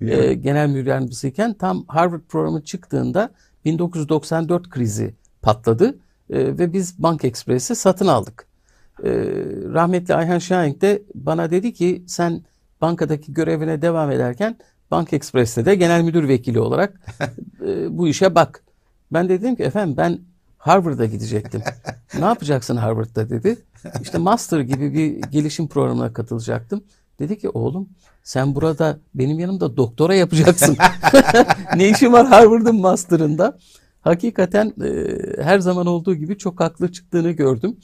Ee, 0.00 0.34
genel 0.34 0.68
müdür 0.68 0.86
yardımcısıyken 0.86 1.54
tam 1.54 1.84
Harvard 1.88 2.20
programı 2.28 2.64
çıktığında 2.64 3.30
1994 3.64 4.70
krizi 4.70 5.14
patladı 5.42 5.98
Ee, 6.30 6.58
ve 6.58 6.72
biz 6.72 7.02
Bank 7.02 7.24
Express'i 7.24 7.76
satın 7.76 8.06
aldık. 8.06 8.46
Ee, 9.04 9.10
rahmetli 9.72 10.14
Ayhan 10.14 10.38
Şahenk 10.38 10.80
de 10.80 11.02
bana 11.14 11.50
dedi 11.50 11.72
ki 11.72 12.04
sen 12.06 12.44
bankadaki 12.80 13.34
görevine 13.34 13.82
devam 13.82 14.10
ederken 14.10 14.58
Bank 14.90 15.12
Express'te 15.12 15.64
de 15.64 15.74
genel 15.74 16.02
müdür 16.02 16.28
vekili 16.28 16.60
olarak 16.60 17.00
e, 17.66 17.98
bu 17.98 18.08
işe 18.08 18.34
bak. 18.34 18.64
Ben 19.12 19.28
de 19.28 19.40
dedim 19.40 19.56
ki 19.56 19.62
efendim 19.62 19.96
ben 19.96 20.18
Harvard'a 20.66 21.06
gidecektim. 21.06 21.62
ne 22.18 22.24
yapacaksın 22.24 22.76
Harvard'da 22.76 23.30
dedi. 23.30 23.56
İşte 24.02 24.18
master 24.18 24.60
gibi 24.60 24.94
bir 24.94 25.30
gelişim 25.30 25.68
programına 25.68 26.12
katılacaktım. 26.12 26.84
Dedi 27.18 27.38
ki 27.38 27.48
oğlum 27.48 27.88
sen 28.22 28.54
burada 28.54 28.98
benim 29.14 29.38
yanımda 29.38 29.76
doktora 29.76 30.14
yapacaksın. 30.14 30.76
ne 31.76 31.88
işin 31.88 32.12
var 32.12 32.26
Harvard'ın 32.26 32.80
master'ında? 32.80 33.58
Hakikaten 34.00 34.74
e, 34.84 35.42
her 35.42 35.58
zaman 35.58 35.86
olduğu 35.86 36.14
gibi 36.14 36.38
çok 36.38 36.60
haklı 36.60 36.92
çıktığını 36.92 37.30
gördüm. 37.30 37.76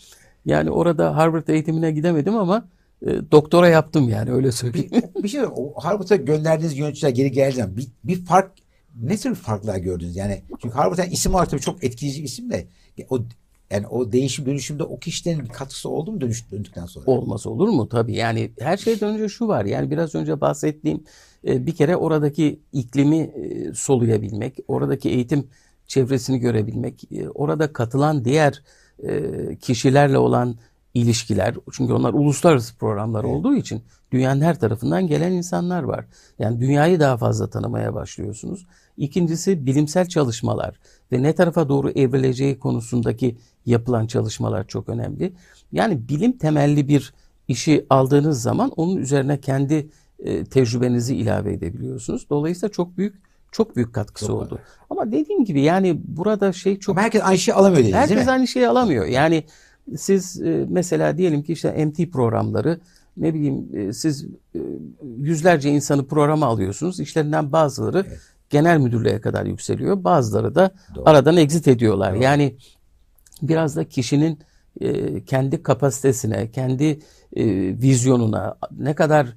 Yani 0.45 0.71
orada 0.71 1.17
Harvard 1.17 1.49
eğitimine 1.49 1.93
gidemedim 1.93 2.37
ama 2.37 2.69
e, 3.07 3.31
doktora 3.31 3.69
yaptım 3.69 4.09
yani 4.09 4.33
öyle 4.33 4.53
söyleyeyim. 4.53 4.91
bir 5.23 5.29
şey 5.29 5.41
söyleyeyim. 5.41 5.55
O 5.57 5.81
Harvard'a 5.81 6.17
gönderdiğiniz 6.17 6.79
yöneticiler 6.79 7.11
geri 7.11 7.31
geldiği 7.33 7.57
zaman 7.57 7.77
bir, 7.77 7.89
bir 8.05 8.25
fark 8.25 8.62
ne 9.01 9.17
tür 9.17 9.35
farklar 9.35 9.77
gördünüz? 9.77 10.17
Yani 10.17 10.43
çünkü 10.63 10.75
Harvard'ın 10.75 11.11
isim 11.11 11.35
olarak 11.35 11.51
tabii 11.51 11.61
çok 11.61 11.85
etkileyici 11.85 12.21
bir 12.21 12.29
isim 12.29 12.51
de 12.51 12.67
o 13.11 13.19
yani 13.71 13.87
o 13.87 14.13
değişim 14.13 14.47
dönüşümde 14.47 14.83
o 14.83 14.99
kişilerin 14.99 15.45
bir 15.45 15.49
katkısı 15.49 15.89
oldu 15.89 16.13
mu 16.13 16.21
dönüş, 16.21 16.51
döndükten 16.51 16.87
sonra? 16.87 17.07
Olmaz 17.07 17.47
olur 17.47 17.69
mu? 17.69 17.89
Tabii 17.89 18.15
yani 18.15 18.51
her 18.61 18.77
şeyden 18.77 19.15
önce 19.15 19.29
şu 19.29 19.49
var. 19.49 19.65
Yani 19.65 19.91
biraz 19.91 20.15
önce 20.15 20.41
bahsettiğim 20.41 21.05
e, 21.47 21.67
bir 21.67 21.75
kere 21.75 21.97
oradaki 21.97 22.61
iklimi 22.73 23.19
e, 23.19 23.75
soluyabilmek, 23.75 24.59
oradaki 24.69 25.11
eğitim 25.11 25.49
çevresini 25.87 26.39
görebilmek, 26.39 27.13
e, 27.13 27.29
orada 27.29 27.73
katılan 27.73 28.25
diğer 28.25 28.63
kişilerle 29.61 30.19
olan 30.19 30.57
ilişkiler. 30.95 31.55
Çünkü 31.73 31.93
onlar 31.93 32.13
uluslararası 32.15 32.77
programlar 32.77 33.25
Evet. 33.25 33.35
olduğu 33.35 33.55
için 33.55 33.83
dünyanın 34.13 34.41
her 34.41 34.61
tarafından 34.61 35.07
gelen 35.07 35.33
insanlar 35.33 35.83
var. 35.83 36.05
Yani 36.39 36.61
dünyayı 36.61 37.01
daha 37.01 37.17
fazla 37.17 37.51
tanımaya 37.51 37.95
başlıyorsunuz. 37.95 38.67
İkincisi 38.97 39.67
bilimsel 39.67 40.09
çalışmalar 40.09 40.81
ve 41.13 41.23
ne 41.23 41.35
tarafa 41.35 41.69
doğru 41.69 41.91
evrileceği 41.91 42.59
konusundaki 42.59 43.37
yapılan 43.67 44.07
çalışmalar 44.07 44.67
çok 44.67 44.89
önemli. 44.89 45.33
Yani 45.73 46.09
bilim 46.09 46.39
temelli 46.39 46.89
bir 46.89 47.15
işi 47.49 47.87
aldığınız 47.91 48.43
zaman 48.43 48.71
onun 48.77 48.97
üzerine 48.97 49.41
kendi 49.41 49.89
e, 50.19 50.45
tecrübenizi 50.45 51.17
ilave 51.17 51.53
edebiliyorsunuz. 51.53 52.27
Dolayısıyla 52.31 52.73
çok 52.73 52.99
büyük 52.99 53.23
çok 53.53 53.77
büyük 53.77 53.95
katkısı 53.95 54.27
Çok 54.27 54.43
oldu. 54.43 54.59
Ama 54.91 55.13
dediğim 55.13 55.45
gibi 55.45 55.61
yani 55.61 56.01
burada 56.05 56.53
şey 56.53 56.79
çok 56.79 56.97
Ama 56.97 57.05
herkes 57.05 57.23
aynı 57.25 57.39
şeyi 57.39 57.55
alamıyor 57.55 57.83
dediniz 57.83 57.95
Herkes 57.95 58.29
aynı 58.29 58.49
şeyi 58.49 58.69
alamıyor. 58.69 59.07
Yani 59.07 59.45
siz 59.97 60.43
e, 60.43 60.67
mesela 60.69 61.19
diyelim 61.19 61.43
ki 61.43 61.53
işte 61.53 61.85
MT 61.85 62.13
programları 62.13 62.81
ne 63.17 63.35
bileyim 63.35 63.69
e, 63.75 63.93
siz 63.93 64.25
e, 64.55 64.59
yüzlerce 65.19 65.71
insanı 65.71 66.07
programa 66.07 66.47
alıyorsunuz. 66.47 67.01
İşlerinden 67.01 67.53
bazıları 67.53 68.05
Evet. 68.09 68.21
genel 68.51 68.79
müdürlüğe 68.79 69.21
kadar 69.21 69.47
yükseliyor. 69.47 70.05
Bazıları 70.05 70.55
da 70.55 70.71
Doğru. 70.95 71.09
aradan 71.09 71.37
exit 71.37 71.69
ediyorlar. 71.69 72.15
Doğru. 72.15 72.23
Yani 72.23 72.57
biraz 73.43 73.77
da 73.77 73.85
kişinin 73.89 74.39
e, 74.81 75.25
kendi 75.25 75.63
kapasitesine, 75.63 76.51
kendi 76.51 76.99
vizyonuna 77.83 78.57
ne 78.79 78.95
kadar 78.95 79.35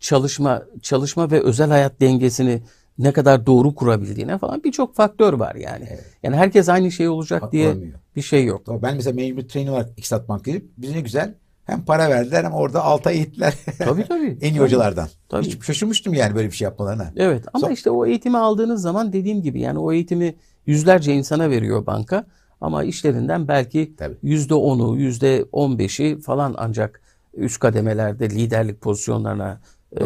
çalışma 0.00 0.62
çalışma 0.82 1.30
ve 1.30 1.42
özel 1.42 1.68
hayat 1.70 2.00
dengesini 2.00 2.62
ne 2.98 3.12
kadar 3.12 3.46
doğru 3.46 3.74
kurabildiğine 3.74 4.38
falan 4.38 4.64
birçok 4.64 4.94
faktör 4.94 5.32
var 5.32 5.54
yani. 5.54 5.84
Evet. 5.90 6.04
Yani 6.22 6.36
herkes 6.36 6.68
aynı 6.68 6.90
şey 6.90 7.08
olacak 7.08 7.52
diye 7.52 7.68
Olamıyor. 7.68 7.98
bir 8.16 8.22
şey 8.22 8.44
yok. 8.44 8.82
Ben 8.82 8.96
mesela 8.96 9.14
mecbur 9.14 9.42
trainer 9.42 9.70
olarak 9.70 9.90
İktisat 9.90 10.28
Bank'a 10.28 10.50
gidip 10.50 10.70
bize 10.76 10.94
ne 10.94 11.00
güzel 11.00 11.34
hem 11.70 11.84
para 11.84 12.10
verdiler 12.10 12.44
hem 12.44 12.52
orada 12.52 12.84
altı 12.84 13.08
ay 13.08 13.16
eğittiler. 13.16 13.54
Tabii 13.78 14.04
tabii. 14.08 14.26
en 14.40 14.48
iyi 14.48 14.54
Tabii. 14.54 14.58
hocalardan. 14.58 15.08
Tabii. 15.28 15.46
Hiç 15.46 15.64
şaşırmıştım 15.64 16.14
yani 16.14 16.34
böyle 16.34 16.48
bir 16.48 16.54
şey 16.56 16.64
yapmalarına. 16.64 17.12
Evet 17.16 17.44
ama 17.52 17.66
So- 17.66 17.72
işte 17.72 17.90
o 17.90 18.06
eğitimi 18.06 18.38
aldığınız 18.38 18.82
zaman 18.82 19.12
dediğim 19.12 19.42
gibi 19.42 19.60
yani 19.60 19.78
o 19.78 19.92
eğitimi 19.92 20.34
yüzlerce 20.66 21.14
insana 21.14 21.50
veriyor 21.50 21.86
banka 21.86 22.26
ama 22.60 22.84
işlerinden 22.84 23.48
belki 23.48 23.94
yüzde 24.22 24.54
onu, 24.54 24.96
yüzde 24.96 25.44
on 25.52 25.78
beşi 25.78 26.20
falan 26.20 26.54
ancak 26.58 27.00
üst 27.34 27.58
kademelerde 27.58 28.30
liderlik 28.30 28.80
pozisyonlarına 28.80 29.60
e, 30.00 30.04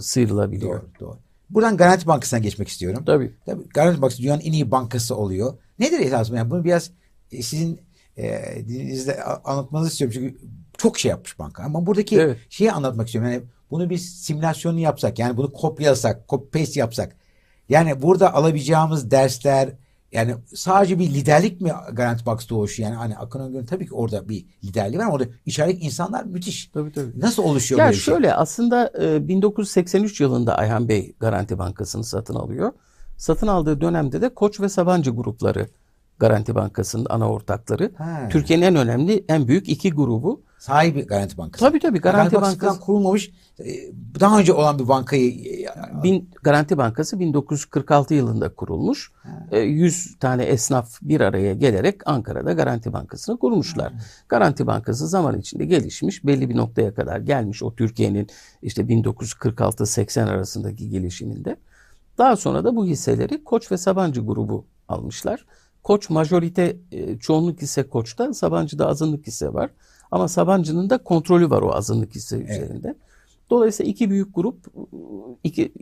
sıyrılabiliyor. 0.00 0.80
Doğru, 0.80 0.86
doğru. 1.00 1.16
Buradan 1.50 1.76
Garanti 1.76 2.06
Bankası'na 2.06 2.40
geçmek 2.40 2.68
istiyorum. 2.68 3.02
Tabii. 3.06 3.32
Tabii 3.46 3.68
Garanti 3.68 4.02
Bankası 4.02 4.22
dünyanın 4.22 4.40
en 4.40 4.52
iyi 4.52 4.70
bankası 4.70 5.16
oluyor. 5.16 5.52
Nedir 5.78 6.00
esasında? 6.00 6.38
Yani 6.38 6.50
bunu 6.50 6.64
biraz 6.64 6.90
e, 7.32 7.42
sizin 7.42 7.80
e, 8.16 8.42
dilinizde 8.68 9.24
a- 9.24 9.50
anlatmanızı 9.52 9.90
istiyorum. 9.90 10.14
Çünkü 10.20 10.38
çok 10.82 10.98
şey 10.98 11.10
yapmış 11.10 11.38
banka. 11.38 11.62
Ama 11.62 11.86
buradaki 11.86 12.20
Evet. 12.20 12.38
şeyi 12.50 12.72
anlatmak 12.72 13.06
istiyorum. 13.06 13.32
Yani 13.32 13.42
bunu 13.70 13.90
bir 13.90 13.98
simülasyonu 13.98 14.78
yapsak, 14.78 15.18
yani 15.18 15.36
bunu 15.36 15.52
kopyalasak, 15.52 16.28
copy 16.28 16.58
paste 16.58 16.80
yapsak. 16.80 17.16
Yani 17.68 18.02
burada 18.02 18.34
alabileceğimiz 18.34 19.10
dersler, 19.10 19.68
yani 20.12 20.34
sadece 20.54 20.98
bir 20.98 21.14
liderlik 21.14 21.60
mi 21.60 21.72
Garanti 21.92 22.26
Bankası 22.26 22.48
doğuşu? 22.48 22.82
Yani 22.82 22.94
hani 22.94 23.16
Akın 23.16 23.40
Öngör'ün 23.40 23.66
tabii 23.66 23.86
ki 23.86 23.94
orada 23.94 24.28
bir 24.28 24.44
liderliği 24.64 24.98
var 24.98 25.04
ama 25.04 25.12
orada 25.14 25.24
içerideki 25.46 25.86
insanlar 25.86 26.24
müthiş. 26.24 26.66
Tabii 26.74 26.92
tabii. 26.92 27.20
Nasıl 27.20 27.42
oluşuyor 27.42 27.78
Ya 27.78 27.84
böyle 27.86 27.96
şey? 27.96 28.14
şöyle 28.14 28.34
aslında 28.34 28.92
e, 29.02 29.28
1983 29.28 30.20
yılında 30.20 30.58
Ayhan 30.58 30.88
Bey 30.88 31.14
Garanti 31.20 31.58
Bankası'nı 31.58 32.04
satın 32.04 32.34
alıyor. 32.34 32.72
Satın 33.16 33.46
aldığı 33.46 33.80
dönemde 33.80 34.22
de 34.22 34.28
Koç 34.34 34.60
ve 34.60 34.68
Sabancı 34.68 35.10
grupları 35.10 35.66
Garanti 36.18 36.54
Bankası'nın 36.54 37.06
ana 37.10 37.30
ortakları. 37.30 37.92
Türkiye'nin 38.30 38.62
en 38.64 38.76
önemli, 38.76 39.24
en 39.28 39.48
büyük 39.48 39.68
iki 39.68 39.90
grubu. 39.92 40.42
Sahibi 40.62 41.06
Garanti 41.06 41.38
Bankası. 41.38 41.64
Tabii 41.64 41.78
tabii 41.80 42.00
Garanti 42.00 42.30
Garanti 42.30 42.60
Bankası 42.60 42.80
kurulmamış 42.80 43.30
e, 43.58 43.64
daha 44.20 44.38
önce 44.38 44.52
olan 44.52 44.78
bir 44.78 44.88
bankayı 44.88 45.30
e, 45.30 45.66
bin, 46.02 46.30
Garanti 46.42 46.78
Bankası 46.78 47.20
1946 47.20 48.14
yılında 48.14 48.54
kurulmuş. 48.54 49.12
E, 49.50 49.60
100 49.60 50.18
tane 50.20 50.44
esnaf 50.44 50.98
bir 51.02 51.20
araya 51.20 51.54
gelerek 51.54 52.00
Ankara'da 52.06 52.52
Garanti 52.52 52.92
Bankası'nı 52.92 53.38
kurmuşlar. 53.38 53.92
Garanti 54.28 54.66
Bankası 54.66 55.08
zaman 55.08 55.38
içinde 55.38 55.64
gelişmiş, 55.64 56.24
belli 56.24 56.50
bir 56.50 56.56
noktaya 56.56 56.94
kadar 56.94 57.20
gelmiş 57.20 57.62
o 57.62 57.74
Türkiye'nin 57.74 58.26
işte 58.62 58.82
1946-80 58.82 60.30
arasındaki 60.30 60.90
gelişiminde. 60.90 61.56
Daha 62.18 62.36
sonra 62.36 62.64
da 62.64 62.76
bu 62.76 62.86
hisseleri 62.86 63.44
Koç 63.44 63.72
ve 63.72 63.76
Sabancı 63.76 64.20
grubu 64.20 64.66
almışlar. 64.88 65.46
Koç 65.82 66.10
majorite 66.10 66.76
e, 66.92 67.18
çoğunluk 67.18 67.62
hisse 67.62 67.88
Koç'ta, 67.88 68.34
Sabancı'da 68.34 68.86
azınlık 68.86 69.26
hisse 69.26 69.54
var. 69.54 69.70
Ama 70.12 70.28
Sabancı'nın 70.28 70.90
da 70.90 70.98
kontrolü 70.98 71.50
var 71.50 71.62
o 71.62 71.74
azınlık 71.74 72.14
hisse 72.14 72.36
üzerinde. 72.36 72.94
Dolayısıyla 73.50 73.90
iki 73.90 74.10
büyük 74.10 74.34
grup 74.34 74.66
iki 75.44 75.72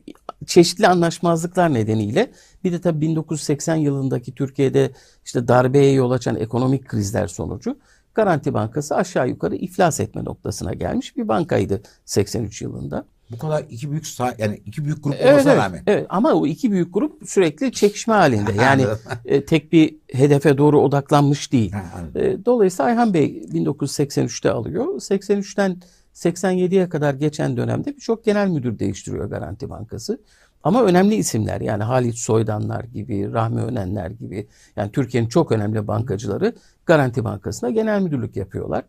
çeşitli 0.46 0.88
anlaşmazlıklar 0.88 1.74
nedeniyle 1.74 2.30
bir 2.64 2.72
de 2.72 2.80
tabii 2.80 3.00
1980 3.00 3.76
yılındaki 3.76 4.34
Türkiye'de 4.34 4.90
işte 5.24 5.48
darbeye 5.48 5.92
yol 5.92 6.10
açan 6.10 6.36
ekonomik 6.36 6.88
krizler 6.88 7.26
sonucu 7.26 7.76
Garanti 8.14 8.54
Bankası 8.54 8.96
aşağı 8.96 9.28
yukarı 9.28 9.56
iflas 9.56 10.00
etme 10.00 10.24
noktasına 10.24 10.74
gelmiş 10.74 11.16
bir 11.16 11.28
bankaydı 11.28 11.82
83 12.04 12.62
yılında. 12.62 13.04
Bu 13.32 13.38
kadar 13.38 13.64
iki 13.70 13.90
büyük 13.90 14.04
sah- 14.04 14.34
yani 14.42 14.62
iki 14.66 14.84
büyük 14.84 15.04
grup 15.04 15.14
Evet, 15.18 15.32
olmasına 15.32 15.52
evet, 15.52 15.62
rağmen. 15.62 15.82
evet. 15.86 16.06
ama 16.08 16.32
o 16.32 16.46
iki 16.46 16.70
büyük 16.72 16.94
grup 16.94 17.28
sürekli 17.28 17.72
çekişme 17.72 18.14
halinde. 18.14 18.52
Yani 18.62 18.84
e, 19.24 19.44
tek 19.44 19.72
bir 19.72 19.96
hedefe 20.12 20.58
doğru 20.58 20.80
odaklanmış 20.80 21.52
değil. 21.52 21.72
E, 22.14 22.44
Dolayısıyla 22.44 22.84
Ayhan 22.84 23.14
Bey 23.14 23.42
1983'te 23.52 24.50
alıyor. 24.50 24.84
83'ten 24.86 25.76
87'ye 26.14 26.88
kadar 26.88 27.14
geçen 27.14 27.56
dönemde 27.56 27.96
birçok 27.96 28.24
genel 28.24 28.48
müdür 28.48 28.78
değiştiriyor 28.78 29.24
Garanti 29.30 29.70
Bankası. 29.70 30.20
Ama 30.62 30.82
önemli 30.84 31.14
isimler 31.14 31.60
yani 31.60 31.82
Halit 31.82 32.18
Soydanlar 32.18 32.84
gibi, 32.84 33.32
Rahmi 33.32 33.60
Önenler 33.62 34.10
gibi 34.10 34.46
yani 34.76 34.92
Türkiye'nin 34.92 35.28
çok 35.28 35.52
önemli 35.52 35.86
bankacıları 35.88 36.54
Garanti 36.86 37.24
Bankası'na 37.24 37.70
genel 37.70 38.02
müdürlük 38.02 38.36
yapıyorlar. 38.36 38.84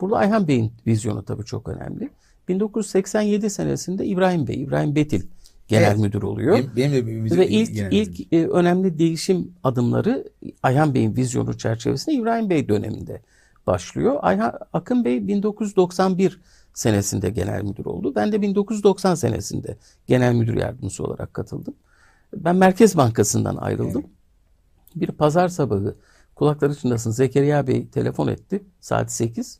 Burada 0.00 0.16
Ayhan 0.16 0.48
Bey'in 0.48 0.72
vizyonu 0.86 1.24
tabii 1.24 1.44
çok 1.44 1.68
önemli. 1.68 2.10
1987 2.48 3.50
senesinde 3.50 4.06
İbrahim 4.06 4.46
Bey, 4.46 4.62
İbrahim 4.62 4.94
Betil 4.94 5.22
genel 5.68 5.88
Evet. 5.90 5.98
müdür 5.98 6.22
oluyor. 6.22 6.56
Benim, 6.58 6.70
benim 6.76 6.92
de 6.92 7.06
bir- 7.06 7.24
bir- 7.24 7.36
Ve 7.38 7.48
ilk 7.48 7.74
genel- 7.74 7.92
ilk 7.92 8.32
e, 8.32 8.46
önemli 8.46 8.98
değişim 8.98 9.52
adımları 9.64 10.28
Ayhan 10.62 10.94
Bey'in 10.94 11.16
vizyonu 11.16 11.58
çerçevesinde 11.58 12.14
İbrahim 12.16 12.50
Bey 12.50 12.68
döneminde 12.68 13.20
başlıyor. 13.66 14.16
Ayhan 14.22 14.58
Akın 14.72 15.04
Bey 15.04 15.28
1991 15.28 16.40
senesinde 16.74 17.30
genel 17.30 17.62
müdür 17.62 17.84
oldu. 17.84 18.12
Ben 18.14 18.32
de 18.32 18.42
1990 18.42 19.14
senesinde 19.14 19.76
genel 20.06 20.34
müdür 20.34 20.54
yardımcısı 20.56 21.04
olarak 21.04 21.34
katıldım. 21.34 21.74
Ben 22.36 22.56
Merkez 22.56 22.96
Bankası'ndan 22.96 23.56
ayrıldım. 23.56 24.04
Bir 24.96 25.06
pazar 25.06 25.48
sabahı 25.48 25.94
kulakları 26.34 26.74
çınlasın 26.74 27.10
Zekeriya 27.10 27.66
Bey 27.66 27.86
telefon 27.88 28.28
etti 28.28 28.62
saat 28.80 29.12
8. 29.12 29.58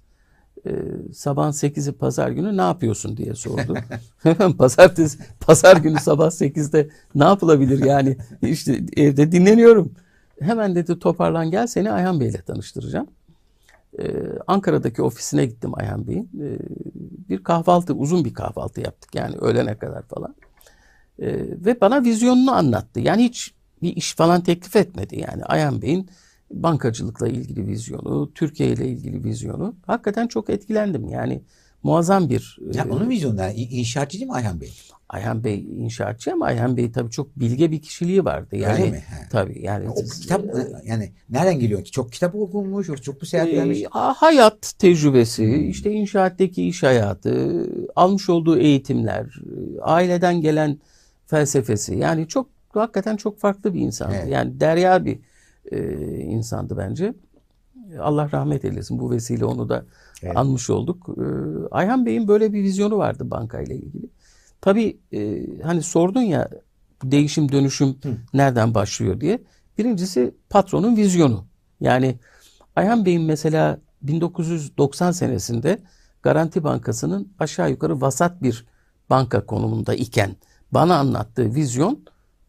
Ee, 0.66 0.73
sabahın 1.12 1.52
8'i 1.52 1.92
pazar 1.92 2.30
günü 2.30 2.56
ne 2.56 2.62
yapıyorsun 2.62 3.16
diye 3.16 3.35
sordu. 3.35 3.75
Pazartesi, 4.59 5.18
pazar 5.40 5.76
günü 5.76 5.99
sabah 5.99 6.26
8'de 6.26 6.88
ne 7.14 7.25
yapılabilir 7.25 7.85
yani 7.85 8.16
işte 8.42 8.80
evde 8.97 9.33
dinleniyorum. 9.33 9.92
Hemen 10.40 10.75
dedi 10.75 10.99
toparlan 10.99 11.50
gel 11.50 11.66
seni 11.66 11.90
Ayhan 11.90 12.21
Bey'le 12.21 12.42
tanıştıracağım. 12.47 13.06
Ee, 13.99 14.12
Ankara'daki 14.47 15.02
ofisine 15.02 15.47
gittim 15.47 15.71
Ayhan 15.75 16.06
Bey'in. 16.06 16.30
Ee, 16.40 16.59
bir 17.28 17.42
kahvaltı, 17.42 17.94
uzun 17.94 18.25
bir 18.25 18.35
kahvaltı 18.35 18.80
yaptık 18.80 19.14
yani 19.14 19.37
öğlene 19.37 19.78
kadar 19.78 20.02
falan. 20.02 20.35
Ee, 21.18 21.26
ve 21.64 21.80
bana 21.80 22.04
vizyonunu 22.04 22.54
anlattı. 22.54 23.00
Yani 23.00 23.25
hiç 23.25 23.54
bir 23.83 23.97
iş 23.97 24.14
falan 24.14 24.40
teklif 24.40 24.76
etmedi. 24.76 25.21
Yani 25.21 25.44
Ayhan 25.44 25.83
Bey'in 25.83 26.09
bankacılıkla 26.51 27.29
ilgili 27.29 27.67
vizyonu, 27.67 28.33
Türkiye 28.35 28.69
ile 28.69 28.89
ilgili 28.89 29.25
vizyonu. 29.25 29.75
Hakikaten 29.87 30.27
çok 30.27 30.51
etkilendim. 30.51 31.09
Yani 31.09 31.43
muazzam 31.83 32.31
bir... 32.31 32.59
Ya 32.75 32.85
e, 32.85 32.91
onun 32.91 33.11
vizyonu 33.11 33.41
yani 33.41 33.55
inşaatçı 33.55 34.19
değil 34.19 34.31
mi 34.31 34.35
Ayhan 34.35 34.61
Bey? 34.61 34.73
Ayhan 35.09 35.45
Bey 35.45 35.61
inşaatçı 35.61 36.33
ama 36.33 36.47
Ayhan 36.47 36.77
Bey 36.77 36.93
tabii 36.93 37.11
çok 37.11 37.41
bilge 37.41 37.71
bir 37.71 37.83
kişiliği 37.83 38.25
vardı. 38.25 38.57
Yani, 38.57 38.83
Öyle 38.83 38.91
mi? 38.91 38.97
He. 38.97 39.29
Tabii 39.31 39.63
yani. 39.63 39.89
O 39.91 39.95
kitap 39.95 40.45
yani 40.85 41.13
nereden 41.30 41.59
geliyor 41.59 41.85
ki? 41.85 41.91
Çok 41.91 42.13
kitap 42.13 42.35
okunmuş, 42.35 42.87
çok 43.02 43.23
mu 43.23 43.26
seyahat 43.26 43.49
etmiş? 43.49 43.83
Ee, 43.83 43.89
hayat 43.93 44.75
tecrübesi, 44.78 45.57
işte 45.57 45.93
inşaattaki 45.93 46.69
iş 46.69 46.83
hayatı, 46.83 47.67
almış 47.97 48.30
olduğu 48.30 48.59
eğitimler, 48.59 49.25
e, 49.25 49.80
aileden 49.80 50.41
gelen 50.41 50.78
felsefesi. 51.26 51.95
Yani 51.95 52.28
çok 52.28 52.49
hakikaten 52.73 53.17
çok 53.17 53.39
farklı 53.39 53.75
bir 53.75 53.80
insandı. 53.80 54.15
Evet. 54.19 54.33
Yani 54.33 54.61
derya 54.61 55.04
bir 55.04 55.19
e, 55.73 55.99
insandı 56.19 56.77
bence. 56.77 57.15
Allah 58.00 58.33
rahmet 58.33 58.65
eylesin. 58.65 58.99
Bu 58.99 59.11
vesile 59.11 59.45
onu 59.45 59.69
da 59.69 59.85
Evet. 60.23 60.37
anmış 60.37 60.71
olduk. 60.71 61.09
Ee, 61.19 61.23
Ayhan 61.71 62.07
Bey'in 62.07 62.29
böyle 62.29 62.53
bir 62.53 62.63
vizyonu 62.63 62.99
vardı 62.99 63.31
bankayla 63.31 63.75
ilgili. 63.75 64.07
Tabii 64.61 64.99
e, 65.13 65.47
hani 65.63 65.83
sordun 65.83 66.23
ya 66.23 66.49
değişim 67.03 67.53
dönüşüm 67.53 67.97
nereden 68.35 68.75
başlıyor 68.75 69.21
diye. 69.21 69.43
Birincisi 69.79 70.35
patronun 70.50 70.97
vizyonu. 70.97 71.45
Yani 71.81 72.19
Ayhan 72.77 73.05
Bey'in 73.07 73.23
mesela 73.23 73.79
1990 74.03 75.13
senesinde 75.13 75.79
Garanti 76.23 76.65
Bankası'nın 76.65 77.29
aşağı 77.39 77.71
yukarı 77.71 78.00
vasat 78.00 78.43
bir 78.43 78.67
banka 79.11 79.47
konumunda 79.47 79.95
iken 79.95 80.37
bana 80.73 80.99
anlattığı 80.99 81.55
vizyon 81.55 82.05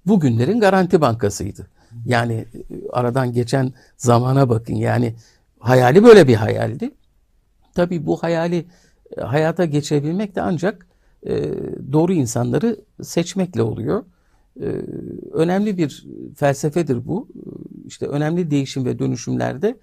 bugünlerin 0.05 0.59
Garanti 0.59 1.01
Bankası'ydı. 1.01 1.67
Yani 2.05 2.33
e, 2.33 2.89
aradan 2.93 3.33
geçen 3.33 3.73
zamana 3.97 4.49
bakın 4.49 4.75
yani 4.75 5.15
hayali 5.59 6.03
böyle 6.03 6.27
bir 6.27 6.35
hayaldi. 6.35 6.91
Tabii 7.75 8.05
bu 8.05 8.17
hayali 8.23 8.65
e, 9.17 9.21
hayata 9.21 9.65
geçirebilmek 9.65 10.35
de 10.35 10.41
ancak 10.41 10.87
e, 11.27 11.53
doğru 11.91 12.13
insanları 12.13 12.79
seçmekle 13.03 13.61
oluyor. 13.61 14.05
E, 14.61 14.65
önemli 15.33 15.77
bir 15.77 16.05
felsefedir 16.35 17.07
bu. 17.07 17.27
E, 17.35 17.39
İşte 17.87 18.07
önemli 18.07 18.51
değişim 18.51 18.85
ve 18.85 18.99
dönüşümlerde 18.99 19.77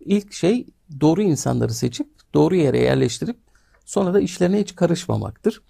ilk 0.00 0.32
şey 0.32 0.66
doğru 1.00 1.22
insanları 1.22 1.74
seçip 1.74 2.08
doğru 2.34 2.54
yere 2.56 2.78
yerleştirip 2.80 3.36
sonra 3.84 4.14
da 4.14 4.20
işlerine 4.20 4.60
hiç 4.60 4.74
karışmamaktır. 4.76 5.62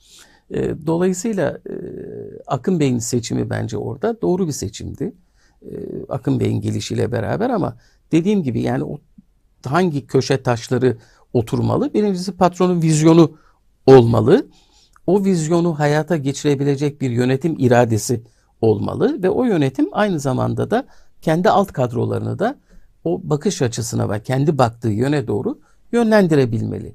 E, 0.55 0.87
Dolayısıyla 0.87 1.51
e, 1.71 1.75
Akın 2.47 2.81
Bey'in 2.81 2.99
seçimi 2.99 3.51
bence 3.51 3.77
orada 3.77 4.23
doğru 4.23 4.47
bir 4.47 4.53
seçimdi. 4.53 5.13
E, 5.71 5.75
Akın 6.09 6.41
Bey'in 6.41 6.61
gelişiyle 6.61 7.13
beraber 7.13 7.51
ama 7.51 7.77
dediğim 8.13 8.43
gibi 8.43 8.61
yani 8.63 8.85
o 8.85 8.99
hangi 9.67 10.07
köşe 10.07 10.43
taşları 10.43 10.97
oturmalı? 11.33 11.95
Birincisi 11.95 12.33
patronun 12.33 12.83
vizyonu 12.83 13.37
olmalı. 13.87 14.47
O 15.07 15.25
vizyonu 15.25 15.79
hayata 15.79 16.17
geçirebilecek 16.17 17.01
bir 17.01 17.11
yönetim 17.11 17.57
iradesi 17.59 18.23
olmalı 18.61 19.23
ve 19.23 19.31
o 19.31 19.45
yönetim 19.45 19.89
aynı 19.93 20.21
zamanda 20.21 20.71
da 20.71 20.87
kendi 21.23 21.51
alt 21.51 21.73
kadrolarını 21.73 22.39
da 22.39 22.59
o 23.05 23.21
bakış 23.25 23.63
açısına 23.63 24.11
ve 24.11 24.23
kendi 24.23 24.59
baktığı 24.59 24.89
yöne 24.91 25.27
doğru 25.27 25.59
yönlendirebilmeli. 25.93 26.95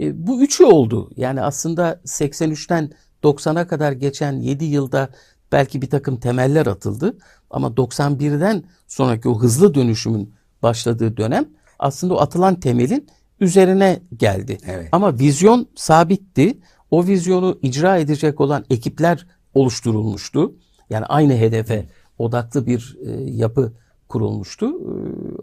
E, 0.00 0.26
bu 0.26 0.42
üçü 0.42 0.64
oldu. 0.64 1.10
Yani 1.16 1.42
aslında 1.42 2.00
83'ten 2.04 2.90
90'a 3.22 3.66
kadar 3.66 3.92
geçen 3.92 4.32
7 4.32 4.64
yılda 4.64 5.08
belki 5.56 5.82
bir 5.82 5.90
takım 5.90 6.16
temeller 6.16 6.66
atıldı. 6.66 7.16
Ama 7.50 7.68
91'den 7.68 8.64
sonraki 8.88 9.28
o 9.28 9.38
hızlı 9.38 9.74
dönüşümün 9.74 10.34
başladığı 10.62 11.16
dönem 11.16 11.48
aslında 11.78 12.14
o 12.14 12.20
atılan 12.20 12.60
temelin 12.60 13.06
üzerine 13.40 14.00
geldi. 14.16 14.58
Evet. 14.66 14.88
Ama 14.92 15.18
vizyon 15.18 15.68
sabitti. 15.74 16.58
O 16.90 17.06
vizyonu 17.06 17.58
icra 17.62 17.96
edecek 17.96 18.40
olan 18.40 18.64
ekipler 18.70 19.26
oluşturulmuştu. 19.54 20.54
Yani 20.90 21.06
aynı 21.06 21.36
hedefe 21.36 21.86
odaklı 22.18 22.66
bir 22.66 22.98
e, 23.06 23.10
yapı 23.30 23.72
kurulmuştu. 24.08 24.66
E, 24.66 24.92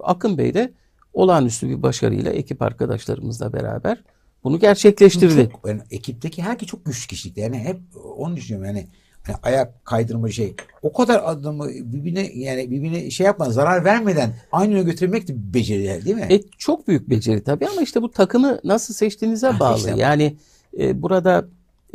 Akın 0.04 0.38
Bey 0.38 0.54
de 0.54 0.74
olağanüstü 1.14 1.70
bir 1.70 1.84
başarıyla 1.84 2.32
ekip 2.32 2.62
arkadaşlarımızla 2.62 3.54
beraber 3.54 4.04
bunu 4.44 4.60
gerçekleştirdi. 4.60 5.50
Çok, 5.52 5.68
yani 5.68 5.82
ekipteki 5.92 6.44
herkes 6.44 6.70
çok 6.70 6.86
güçlü 6.86 7.08
kişilikte. 7.08 7.42
Yani 7.42 7.60
hep 7.60 7.80
onu 8.18 8.36
düşünüyorum 8.36 8.68
yani. 8.68 8.88
Hani 9.24 9.38
ayak 9.44 9.86
kaydırma 9.86 10.30
şey. 10.32 10.56
O 10.82 10.94
kadar 10.94 11.22
adamı 11.26 11.68
birbirine 11.70 12.32
yani 12.36 12.72
birbirine 12.72 13.12
şey 13.12 13.26
yapmadan 13.26 13.52
zarar 13.52 13.86
vermeden 13.86 14.34
aynı 14.52 14.72
yöne 14.72 14.84
götürmek 14.84 15.28
de 15.28 15.36
bir 15.36 15.54
beceri 15.54 16.06
değil 16.06 16.16
mi? 16.16 16.28
E, 16.30 16.42
çok 16.58 16.88
büyük 16.88 17.10
beceri 17.10 17.44
tabii 17.44 17.68
ama 17.68 17.82
işte 17.82 18.02
bu 18.02 18.12
takımı 18.12 18.60
nasıl 18.64 18.94
seçtiğinize 18.94 19.48
Ha, 19.48 19.60
bağlı. 19.60 19.78
işte. 19.78 19.94
Yani 19.98 20.38
e, 20.80 21.02
burada 21.02 21.46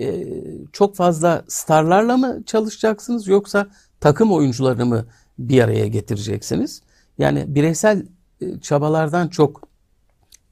e, 0.00 0.24
çok 0.72 0.96
fazla 0.96 1.44
starlarla 1.48 2.16
mı 2.16 2.42
çalışacaksınız 2.46 3.26
yoksa 3.28 3.66
takım 4.00 4.32
oyuncularını 4.32 4.86
mı 4.86 5.06
bir 5.38 5.62
araya 5.62 5.86
getireceksiniz? 5.86 6.82
Yani 7.18 7.44
bireysel 7.54 8.06
e, 8.40 8.60
çabalardan 8.60 9.28
çok 9.28 9.68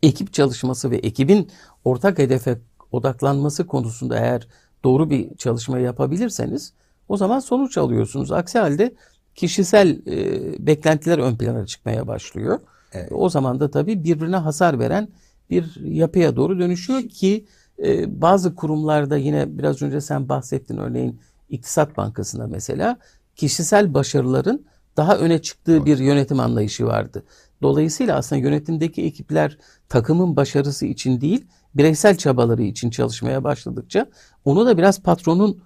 ekip 0.02 0.32
çalışması 0.32 0.90
ve 0.90 0.96
ekibin 0.96 1.50
ortak 1.84 2.18
hedefe 2.18 2.58
odaklanması 2.92 3.66
konusunda 3.66 4.18
eğer 4.18 4.48
doğru 4.86 5.10
bir 5.10 5.34
çalışma 5.36 5.78
yapabilirseniz 5.78 6.72
o 7.08 7.16
zaman 7.16 7.38
sonuç 7.38 7.78
alıyorsunuz. 7.78 8.32
Aksi 8.32 8.58
halde 8.58 8.94
kişisel 9.34 9.88
e, 10.06 10.66
beklentiler 10.66 11.18
ön 11.18 11.36
plana 11.36 11.66
çıkmaya 11.66 12.06
başlıyor. 12.06 12.60
Evet. 12.92 13.12
O 13.12 13.28
zaman 13.28 13.60
da 13.60 13.70
tabii 13.70 14.04
birbirine 14.04 14.36
hasar 14.36 14.78
veren 14.78 15.08
bir 15.50 15.80
yapıya 15.84 16.36
doğru 16.36 16.58
dönüşüyor 16.58 17.02
ki 17.02 17.44
e, 17.84 18.20
bazı 18.20 18.54
kurumlarda 18.54 19.16
yine 19.16 19.58
biraz 19.58 19.82
önce 19.82 20.00
sen 20.00 20.28
bahsettin 20.28 20.76
örneğin 20.76 21.20
İktisat 21.50 21.96
Bankası'nda 21.96 22.46
mesela 22.46 22.98
kişisel 23.36 23.94
başarıların 23.94 24.64
daha 24.96 25.18
öne 25.18 25.42
çıktığı 25.42 25.86
bir 25.86 25.98
yönetim 25.98 26.40
anlayışı 26.40 26.86
vardı. 26.86 27.22
Dolayısıyla 27.62 28.16
aslında 28.16 28.42
yönetimdeki 28.42 29.04
ekipler 29.04 29.58
takımın 29.88 30.36
başarısı 30.36 30.86
için 30.86 31.20
değil, 31.20 31.46
bireysel 31.78 32.16
çabaları 32.16 32.62
için 32.62 32.90
çalışmaya 32.90 33.44
başladıkça 33.44 34.06
onu 34.44 34.66
da 34.66 34.78
biraz 34.78 35.02
patronun 35.02 35.62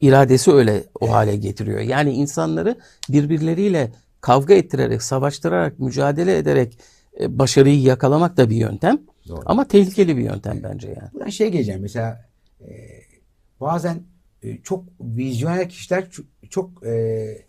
iradesi 0.00 0.52
öyle 0.52 0.84
o 1.00 1.10
hale 1.10 1.36
getiriyor. 1.36 1.80
Yani 1.80 2.12
insanları 2.12 2.78
birbirleriyle 3.08 3.92
kavga 4.20 4.54
ettirerek, 4.54 5.02
savaştırarak, 5.02 5.78
mücadele 5.78 6.36
ederek 6.36 6.78
e, 7.20 7.38
başarıyı 7.38 7.80
yakalamak 7.80 8.36
da 8.36 8.50
bir 8.50 8.56
yöntem. 8.56 8.98
Doğru. 9.28 9.42
Ama 9.46 9.68
tehlikeli 9.68 10.16
bir 10.16 10.22
yöntem 10.22 10.60
bence 10.62 10.88
yani. 10.88 11.12
Buradan 11.14 11.30
şeye 11.30 11.50
geleceğim 11.50 11.80
mesela 11.82 12.28
e, 12.60 12.68
bazen 13.60 14.02
e, 14.42 14.62
çok 14.62 14.84
vizyoner 15.00 15.68
kişiler 15.68 16.10
çok, 16.10 16.26
çok 16.50 16.86
e, 16.86 17.46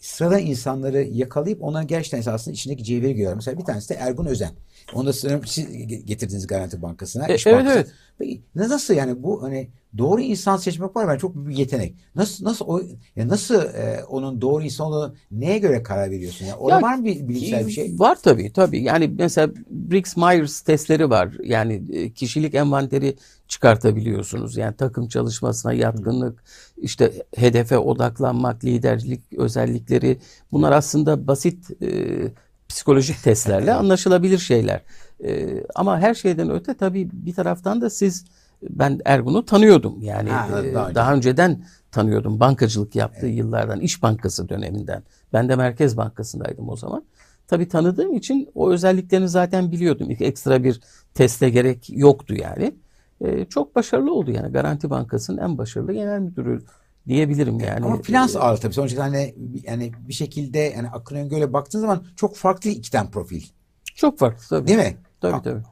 sıradan 0.00 0.40
insanları 0.40 1.02
yakalayıp 1.02 1.62
onların 1.62 1.86
gerçekten 1.86 2.18
esasında 2.18 2.54
içindeki 2.54 2.84
cevheri 2.84 3.14
görüyor. 3.14 3.34
Mesela 3.34 3.58
bir 3.58 3.64
tanesi 3.64 3.88
de 3.88 3.94
Ergun 3.94 4.26
Özen. 4.26 4.52
Onu 4.94 5.06
da 5.06 5.12
siz 5.12 5.66
getirdiniz 6.06 6.46
Garanti 6.46 6.82
Bankası'na. 6.82 7.26
E, 7.26 7.34
İş 7.34 7.46
evet, 7.46 7.58
Bankası. 7.58 7.92
evet. 8.20 8.40
Nasıl 8.54 8.94
yani 8.94 9.22
bu 9.22 9.42
hani 9.42 9.70
doğru 9.98 10.20
insan 10.20 10.56
seçmek 10.56 10.96
var 10.96 11.08
ben 11.08 11.18
çok 11.18 11.34
büyük 11.34 11.48
bir 11.48 11.56
yetenek. 11.56 11.94
Nasıl 12.14 12.44
nasıl 12.44 12.64
o 12.68 12.80
ya 13.16 13.28
nasıl 13.28 13.54
e, 13.54 14.04
onun 14.08 14.40
doğru 14.40 14.64
insan 14.64 14.86
olduğunu 14.86 15.14
neye 15.30 15.58
göre 15.58 15.82
karar 15.82 16.10
veriyorsun? 16.10 16.44
Yani 16.46 16.56
orada 16.58 16.76
Ya, 16.76 16.82
var 16.82 16.94
mı 16.94 17.04
bir 17.04 17.28
bilimsel 17.28 17.66
bir 17.66 17.72
şey? 17.72 17.98
Var 17.98 18.18
tabii 18.22 18.52
tabii. 18.52 18.82
Yani 18.82 19.14
mesela 19.18 19.52
Briggs-Myers 19.90 20.64
testleri 20.64 21.10
var. 21.10 21.28
Yani 21.44 21.82
e, 21.92 22.10
kişilik 22.12 22.54
envanteri 22.54 23.16
çıkartabiliyorsunuz. 23.48 24.56
Yani 24.56 24.76
takım 24.76 25.08
çalışmasına 25.08 25.72
yatkınlık, 25.72 26.44
işte 26.76 27.12
hedefe 27.36 27.78
odaklanmak, 27.78 28.64
liderlik 28.64 29.20
özellikleri. 29.36 30.18
Bunlar 30.52 30.72
aslında 30.72 31.26
basit 31.26 31.82
e, 31.82 31.88
psikolojik 32.68 33.22
testlerle 33.22 33.72
anlaşılabilir 33.82 34.38
şeyler. 34.38 34.82
E, 35.24 35.64
ama 35.74 36.00
her 36.00 36.14
şeyden 36.14 36.50
öte 36.50 36.74
tabii 36.74 37.08
bir 37.12 37.34
taraftan 37.34 37.80
da 37.80 37.90
siz 37.90 38.24
ben 38.62 39.00
Ergun'u 39.04 39.44
tanıyordum. 39.44 40.02
Yani 40.02 40.30
Ha, 40.30 40.60
e, 40.62 40.74
daha 40.74 40.94
daha 40.94 41.14
önceden 41.14 41.64
tanıyordum. 41.92 42.40
Bankacılık 42.40 42.96
yaptığı 42.96 43.26
yıllardan, 43.26 43.80
İş 43.80 44.02
Bankası 44.02 44.48
döneminden. 44.48 45.02
Ben 45.32 45.48
de 45.48 45.56
Merkez 45.56 45.96
Bankası'ndaydım 45.96 46.68
o 46.68 46.76
zaman. 46.76 47.04
Tabii 47.46 47.68
tanıdığım 47.68 48.14
için 48.14 48.48
o 48.54 48.70
özelliklerini 48.70 49.28
zaten 49.28 49.72
biliyordum. 49.72 50.10
İlk 50.10 50.20
ekstra 50.20 50.64
bir 50.64 50.80
teste 51.14 51.50
gerek 51.50 51.90
yoktu 51.90 52.34
yani. 52.34 52.74
E, 53.20 53.44
çok 53.44 53.74
başarılı 53.74 54.14
oldu 54.14 54.30
yani. 54.30 54.52
Garanti 54.52 54.90
Bankası'nın 54.90 55.38
en 55.38 55.58
başarılı 55.58 55.92
genel 55.92 56.20
müdürü 56.20 56.62
diyebilirim 57.08 57.60
yani. 57.60 57.86
Ama 57.86 58.02
finans 58.02 58.36
E, 58.36 58.38
ağırlığı 58.38 58.60
tabii. 58.60 58.74
Sonuçta 58.74 59.02
hani 59.04 59.34
yani 59.62 59.92
bir 60.08 60.12
şekilde 60.12 60.58
yani 60.58 60.88
Akın 60.88 61.16
Öngör'e 61.16 61.52
baktığın 61.52 61.80
zaman 61.80 62.04
çok 62.16 62.36
farklı 62.36 62.70
iki 62.70 62.90
tane 62.90 63.10
profil. 63.10 63.42
çok 63.94 64.18
farklı 64.18 64.44
tabii. 64.48 64.66
Değil 64.66 64.78
mi? 64.78 64.96
Tabii 65.20 65.42
tabii. 65.42 65.62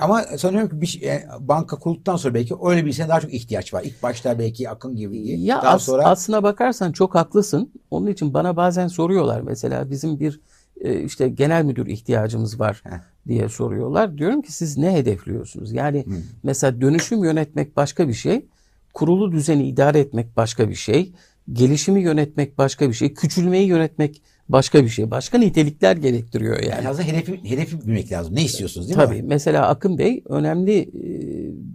Ama 0.00 0.22
sanıyorum 0.22 0.68
ki 0.68 0.80
bir 0.80 0.86
şey- 0.86 1.02
yani 1.08 1.22
banka 1.40 1.78
kurulduktan 1.78 2.16
sonra 2.16 2.34
belki 2.34 2.54
öyle 2.64 2.84
birisine 2.84 3.08
daha 3.08 3.20
çok 3.20 3.34
ihtiyaç 3.34 3.74
var. 3.74 3.82
İlk 3.84 4.02
başta 4.02 4.38
belki 4.38 4.70
Akın 4.70 4.96
gibi. 4.96 5.40
Ya 5.40 5.62
daha 5.62 5.74
as- 5.74 5.82
sonra 5.82 6.04
aslına 6.04 6.42
bakarsan 6.42 6.92
çok 6.92 7.14
haklısın. 7.14 7.72
Onun 7.90 8.06
için 8.06 8.34
bana 8.34 8.56
bazen 8.56 8.88
soruyorlar 8.88 9.40
mesela 9.40 9.90
bizim 9.90 10.20
bir 10.20 10.40
e, 10.80 11.00
işte 11.00 11.28
genel 11.28 11.64
müdür 11.64 11.86
ihtiyacımız 11.86 12.60
var 12.60 12.80
Heh. 12.84 12.90
diye 13.28 13.48
soruyorlar. 13.48 14.18
Diyorum 14.18 14.42
ki 14.42 14.52
siz 14.52 14.76
ne 14.78 14.92
hedefliyorsunuz? 14.92 15.72
Yani 15.72 16.04
Hmm. 16.06 16.14
mesela 16.42 16.80
dönüşüm 16.80 17.24
yönetmek 17.24 17.76
başka 17.76 18.08
bir 18.08 18.14
şey, 18.14 18.46
kurulu 18.94 19.32
düzeni 19.32 19.68
idare 19.68 19.98
etmek 20.00 20.36
başka 20.36 20.68
bir 20.68 20.74
şey, 20.74 21.12
gelişimi 21.52 22.00
yönetmek 22.00 22.58
başka 22.58 22.88
bir 22.88 22.94
şey, 22.94 23.14
küçülmeyi 23.14 23.68
yönetmek 23.68 24.22
başka 24.48 24.84
bir 24.84 24.88
şey. 24.88 25.10
Başka 25.10 25.38
nitelikler 25.38 25.96
gerektiriyor 25.96 26.56
yani. 26.56 26.70
yani 26.70 26.88
aslında 26.88 27.08
hedefi, 27.08 27.50
hedefi 27.50 27.80
bilmek 27.80 28.12
lazım. 28.12 28.34
Ne 28.34 28.44
istiyorsunuz 28.44 28.88
değil 28.88 28.98
mi? 28.98 29.04
Tabii. 29.04 29.22
Mesela 29.22 29.68
Akın 29.68 29.98
Bey 29.98 30.22
önemli 30.28 30.80
e, 30.80 30.88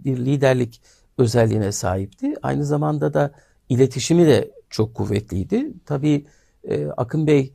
bir 0.04 0.16
liderlik 0.16 0.80
özelliğine 1.18 1.72
sahipti. 1.72 2.34
Aynı 2.42 2.64
zamanda 2.64 3.14
da 3.14 3.32
iletişimi 3.68 4.26
de 4.26 4.50
çok 4.70 4.94
kuvvetliydi. 4.94 5.72
Tabii 5.86 6.26
e, 6.68 6.86
Akın 6.86 7.26
Bey 7.26 7.52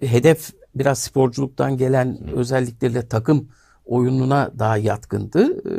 hedef 0.00 0.50
biraz 0.74 0.98
sporculuktan 0.98 1.76
gelen 1.76 2.18
özellikleriyle 2.34 3.08
takım 3.08 3.48
oyununa 3.86 4.50
daha 4.58 4.76
yatkındı. 4.76 5.52
E, 5.70 5.74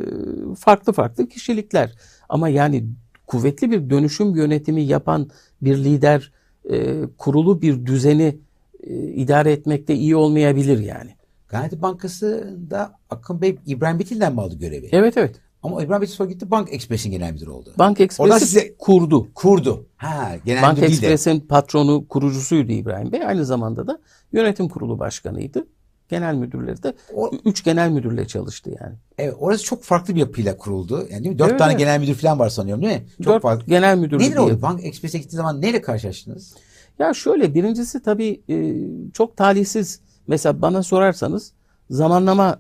Farklı 0.56 0.94
farklı 0.94 1.28
kişilikler. 1.28 1.96
Ama 2.30 2.50
yani 2.50 2.86
kuvvetli 3.28 3.72
bir 3.72 3.90
dönüşüm 3.90 4.36
yönetimi 4.36 4.82
yapan 4.82 5.30
bir 5.62 5.78
lider 5.78 6.32
e, 6.72 7.02
kurulu 7.18 7.62
bir 7.62 7.86
düzeni 7.86 8.38
e, 8.84 8.94
idare 9.04 9.52
etmekte 9.52 9.96
iyi 9.96 10.16
olmayabilir 10.16 10.80
yani. 10.80 11.16
Garanti 11.48 11.82
Bankası'nda 11.82 12.94
Akın 13.10 13.42
Bey 13.42 13.58
İbrahim 13.66 14.00
Bitil'den 14.00 14.38
aldı 14.38 14.56
görevi? 14.56 14.90
Evet 14.92 15.18
evet. 15.18 15.36
Ama 15.64 15.84
İbrahim 15.84 16.02
Bitil 16.02 16.14
sonra 16.14 16.30
gitti 16.30 16.52
Bank 16.52 16.74
Express'in 16.74 17.12
genel 17.12 17.34
müdürü 17.34 17.50
oldu. 17.50 17.74
Bank 17.80 18.02
Express'i 18.02 18.46
size- 18.46 18.76
kurdu. 18.78 19.28
Kurdu. 19.36 19.86
Ha, 19.98 20.32
genel 20.46 20.64
Bank. 20.64 20.84
Express'in 20.84 21.40
patronu, 21.40 22.08
kurucusuydu 22.08 22.72
İbrahim 22.72 23.12
Bey. 23.12 23.26
Aynı 23.26 23.46
zamanda 23.46 23.88
da 23.88 24.00
yönetim 24.34 24.70
kurulu 24.70 25.00
başkanıydı. 25.00 25.68
Genel 26.10 26.36
müdürleri 26.36 26.84
de 26.84 26.94
O- 27.14 27.32
üç 27.46 27.64
genel 27.64 27.90
müdürle 27.90 28.28
çalıştı 28.28 28.70
yani. 28.82 28.96
Evet, 29.18 29.36
orası 29.40 29.64
çok 29.64 29.84
farklı 29.84 30.16
bir 30.16 30.20
yapıyla 30.20 30.58
kuruldu. 30.58 31.08
Yani 31.12 31.24
değil 31.24 31.34
mi? 31.36 31.40
Dört 31.40 31.50
Evet, 31.50 31.60
tane 31.60 31.72
evet. 31.72 31.80
genel 31.80 32.00
müdür 32.00 32.14
falan 32.16 32.40
var 32.40 32.50
sanıyorum 32.50 32.84
değil 32.84 32.96
mi? 33.02 33.06
Çok 33.18 33.34
Dört 33.34 33.42
farklı. 33.42 33.66
genel 33.68 33.98
müdürlük 33.98 34.22
Nedir 34.28 34.38
oldu? 34.38 34.62
Bank 34.62 34.86
Express'e 34.86 35.18
gittiği 35.18 35.36
zaman 35.36 35.62
neyle 35.62 35.82
karşılaştınız? 35.82 36.54
Ya 37.00 37.14
şöyle 37.14 37.54
birincisi 37.54 38.02
tabii 38.04 38.42
e, 38.50 38.76
çok 39.14 39.38
talihsiz. 39.38 40.00
Mesela 40.28 40.62
bana 40.62 40.84
sorarsanız 40.84 41.52
zamanlama 41.90 42.60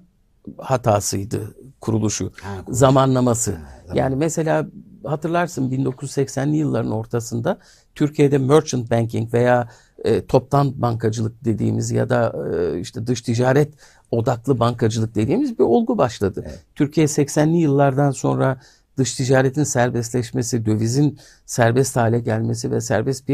hatasıydı 0.57 1.55
kuruluşu. 1.81 2.31
Ha, 2.41 2.61
kuruluş. 2.65 2.79
Zamanlaması. 2.79 3.51
zaman. 3.85 3.95
Yani 3.95 4.15
mesela 4.15 4.67
hatırlarsın 5.05 5.71
1980'li 5.71 6.57
yılların 6.57 6.91
ortasında 6.91 7.57
Türkiye'de 7.95 8.37
merchant 8.37 8.91
banking 8.91 9.33
veya 9.33 9.69
e, 10.03 10.25
toptan 10.25 10.81
bankacılık 10.81 11.45
dediğimiz 11.45 11.91
ya 11.91 12.09
da 12.09 12.33
e, 12.53 12.79
işte 12.79 13.07
dış 13.07 13.21
ticaret 13.21 13.73
odaklı 14.11 14.59
bankacılık 14.59 15.15
dediğimiz 15.15 15.59
bir 15.59 15.63
olgu 15.63 15.97
başladı. 15.97 16.43
Evet. 16.47 16.63
Türkiye 16.75 17.05
80'li 17.05 17.57
yıllardan 17.57 18.11
sonra 18.11 18.59
dış 18.97 19.15
ticaretin 19.15 19.63
serbestleşmesi, 19.63 20.65
dövizin 20.65 21.19
serbest 21.45 21.95
hale 21.95 22.19
gelmesi 22.19 22.71
ve 22.71 22.81
serbest 22.81 23.23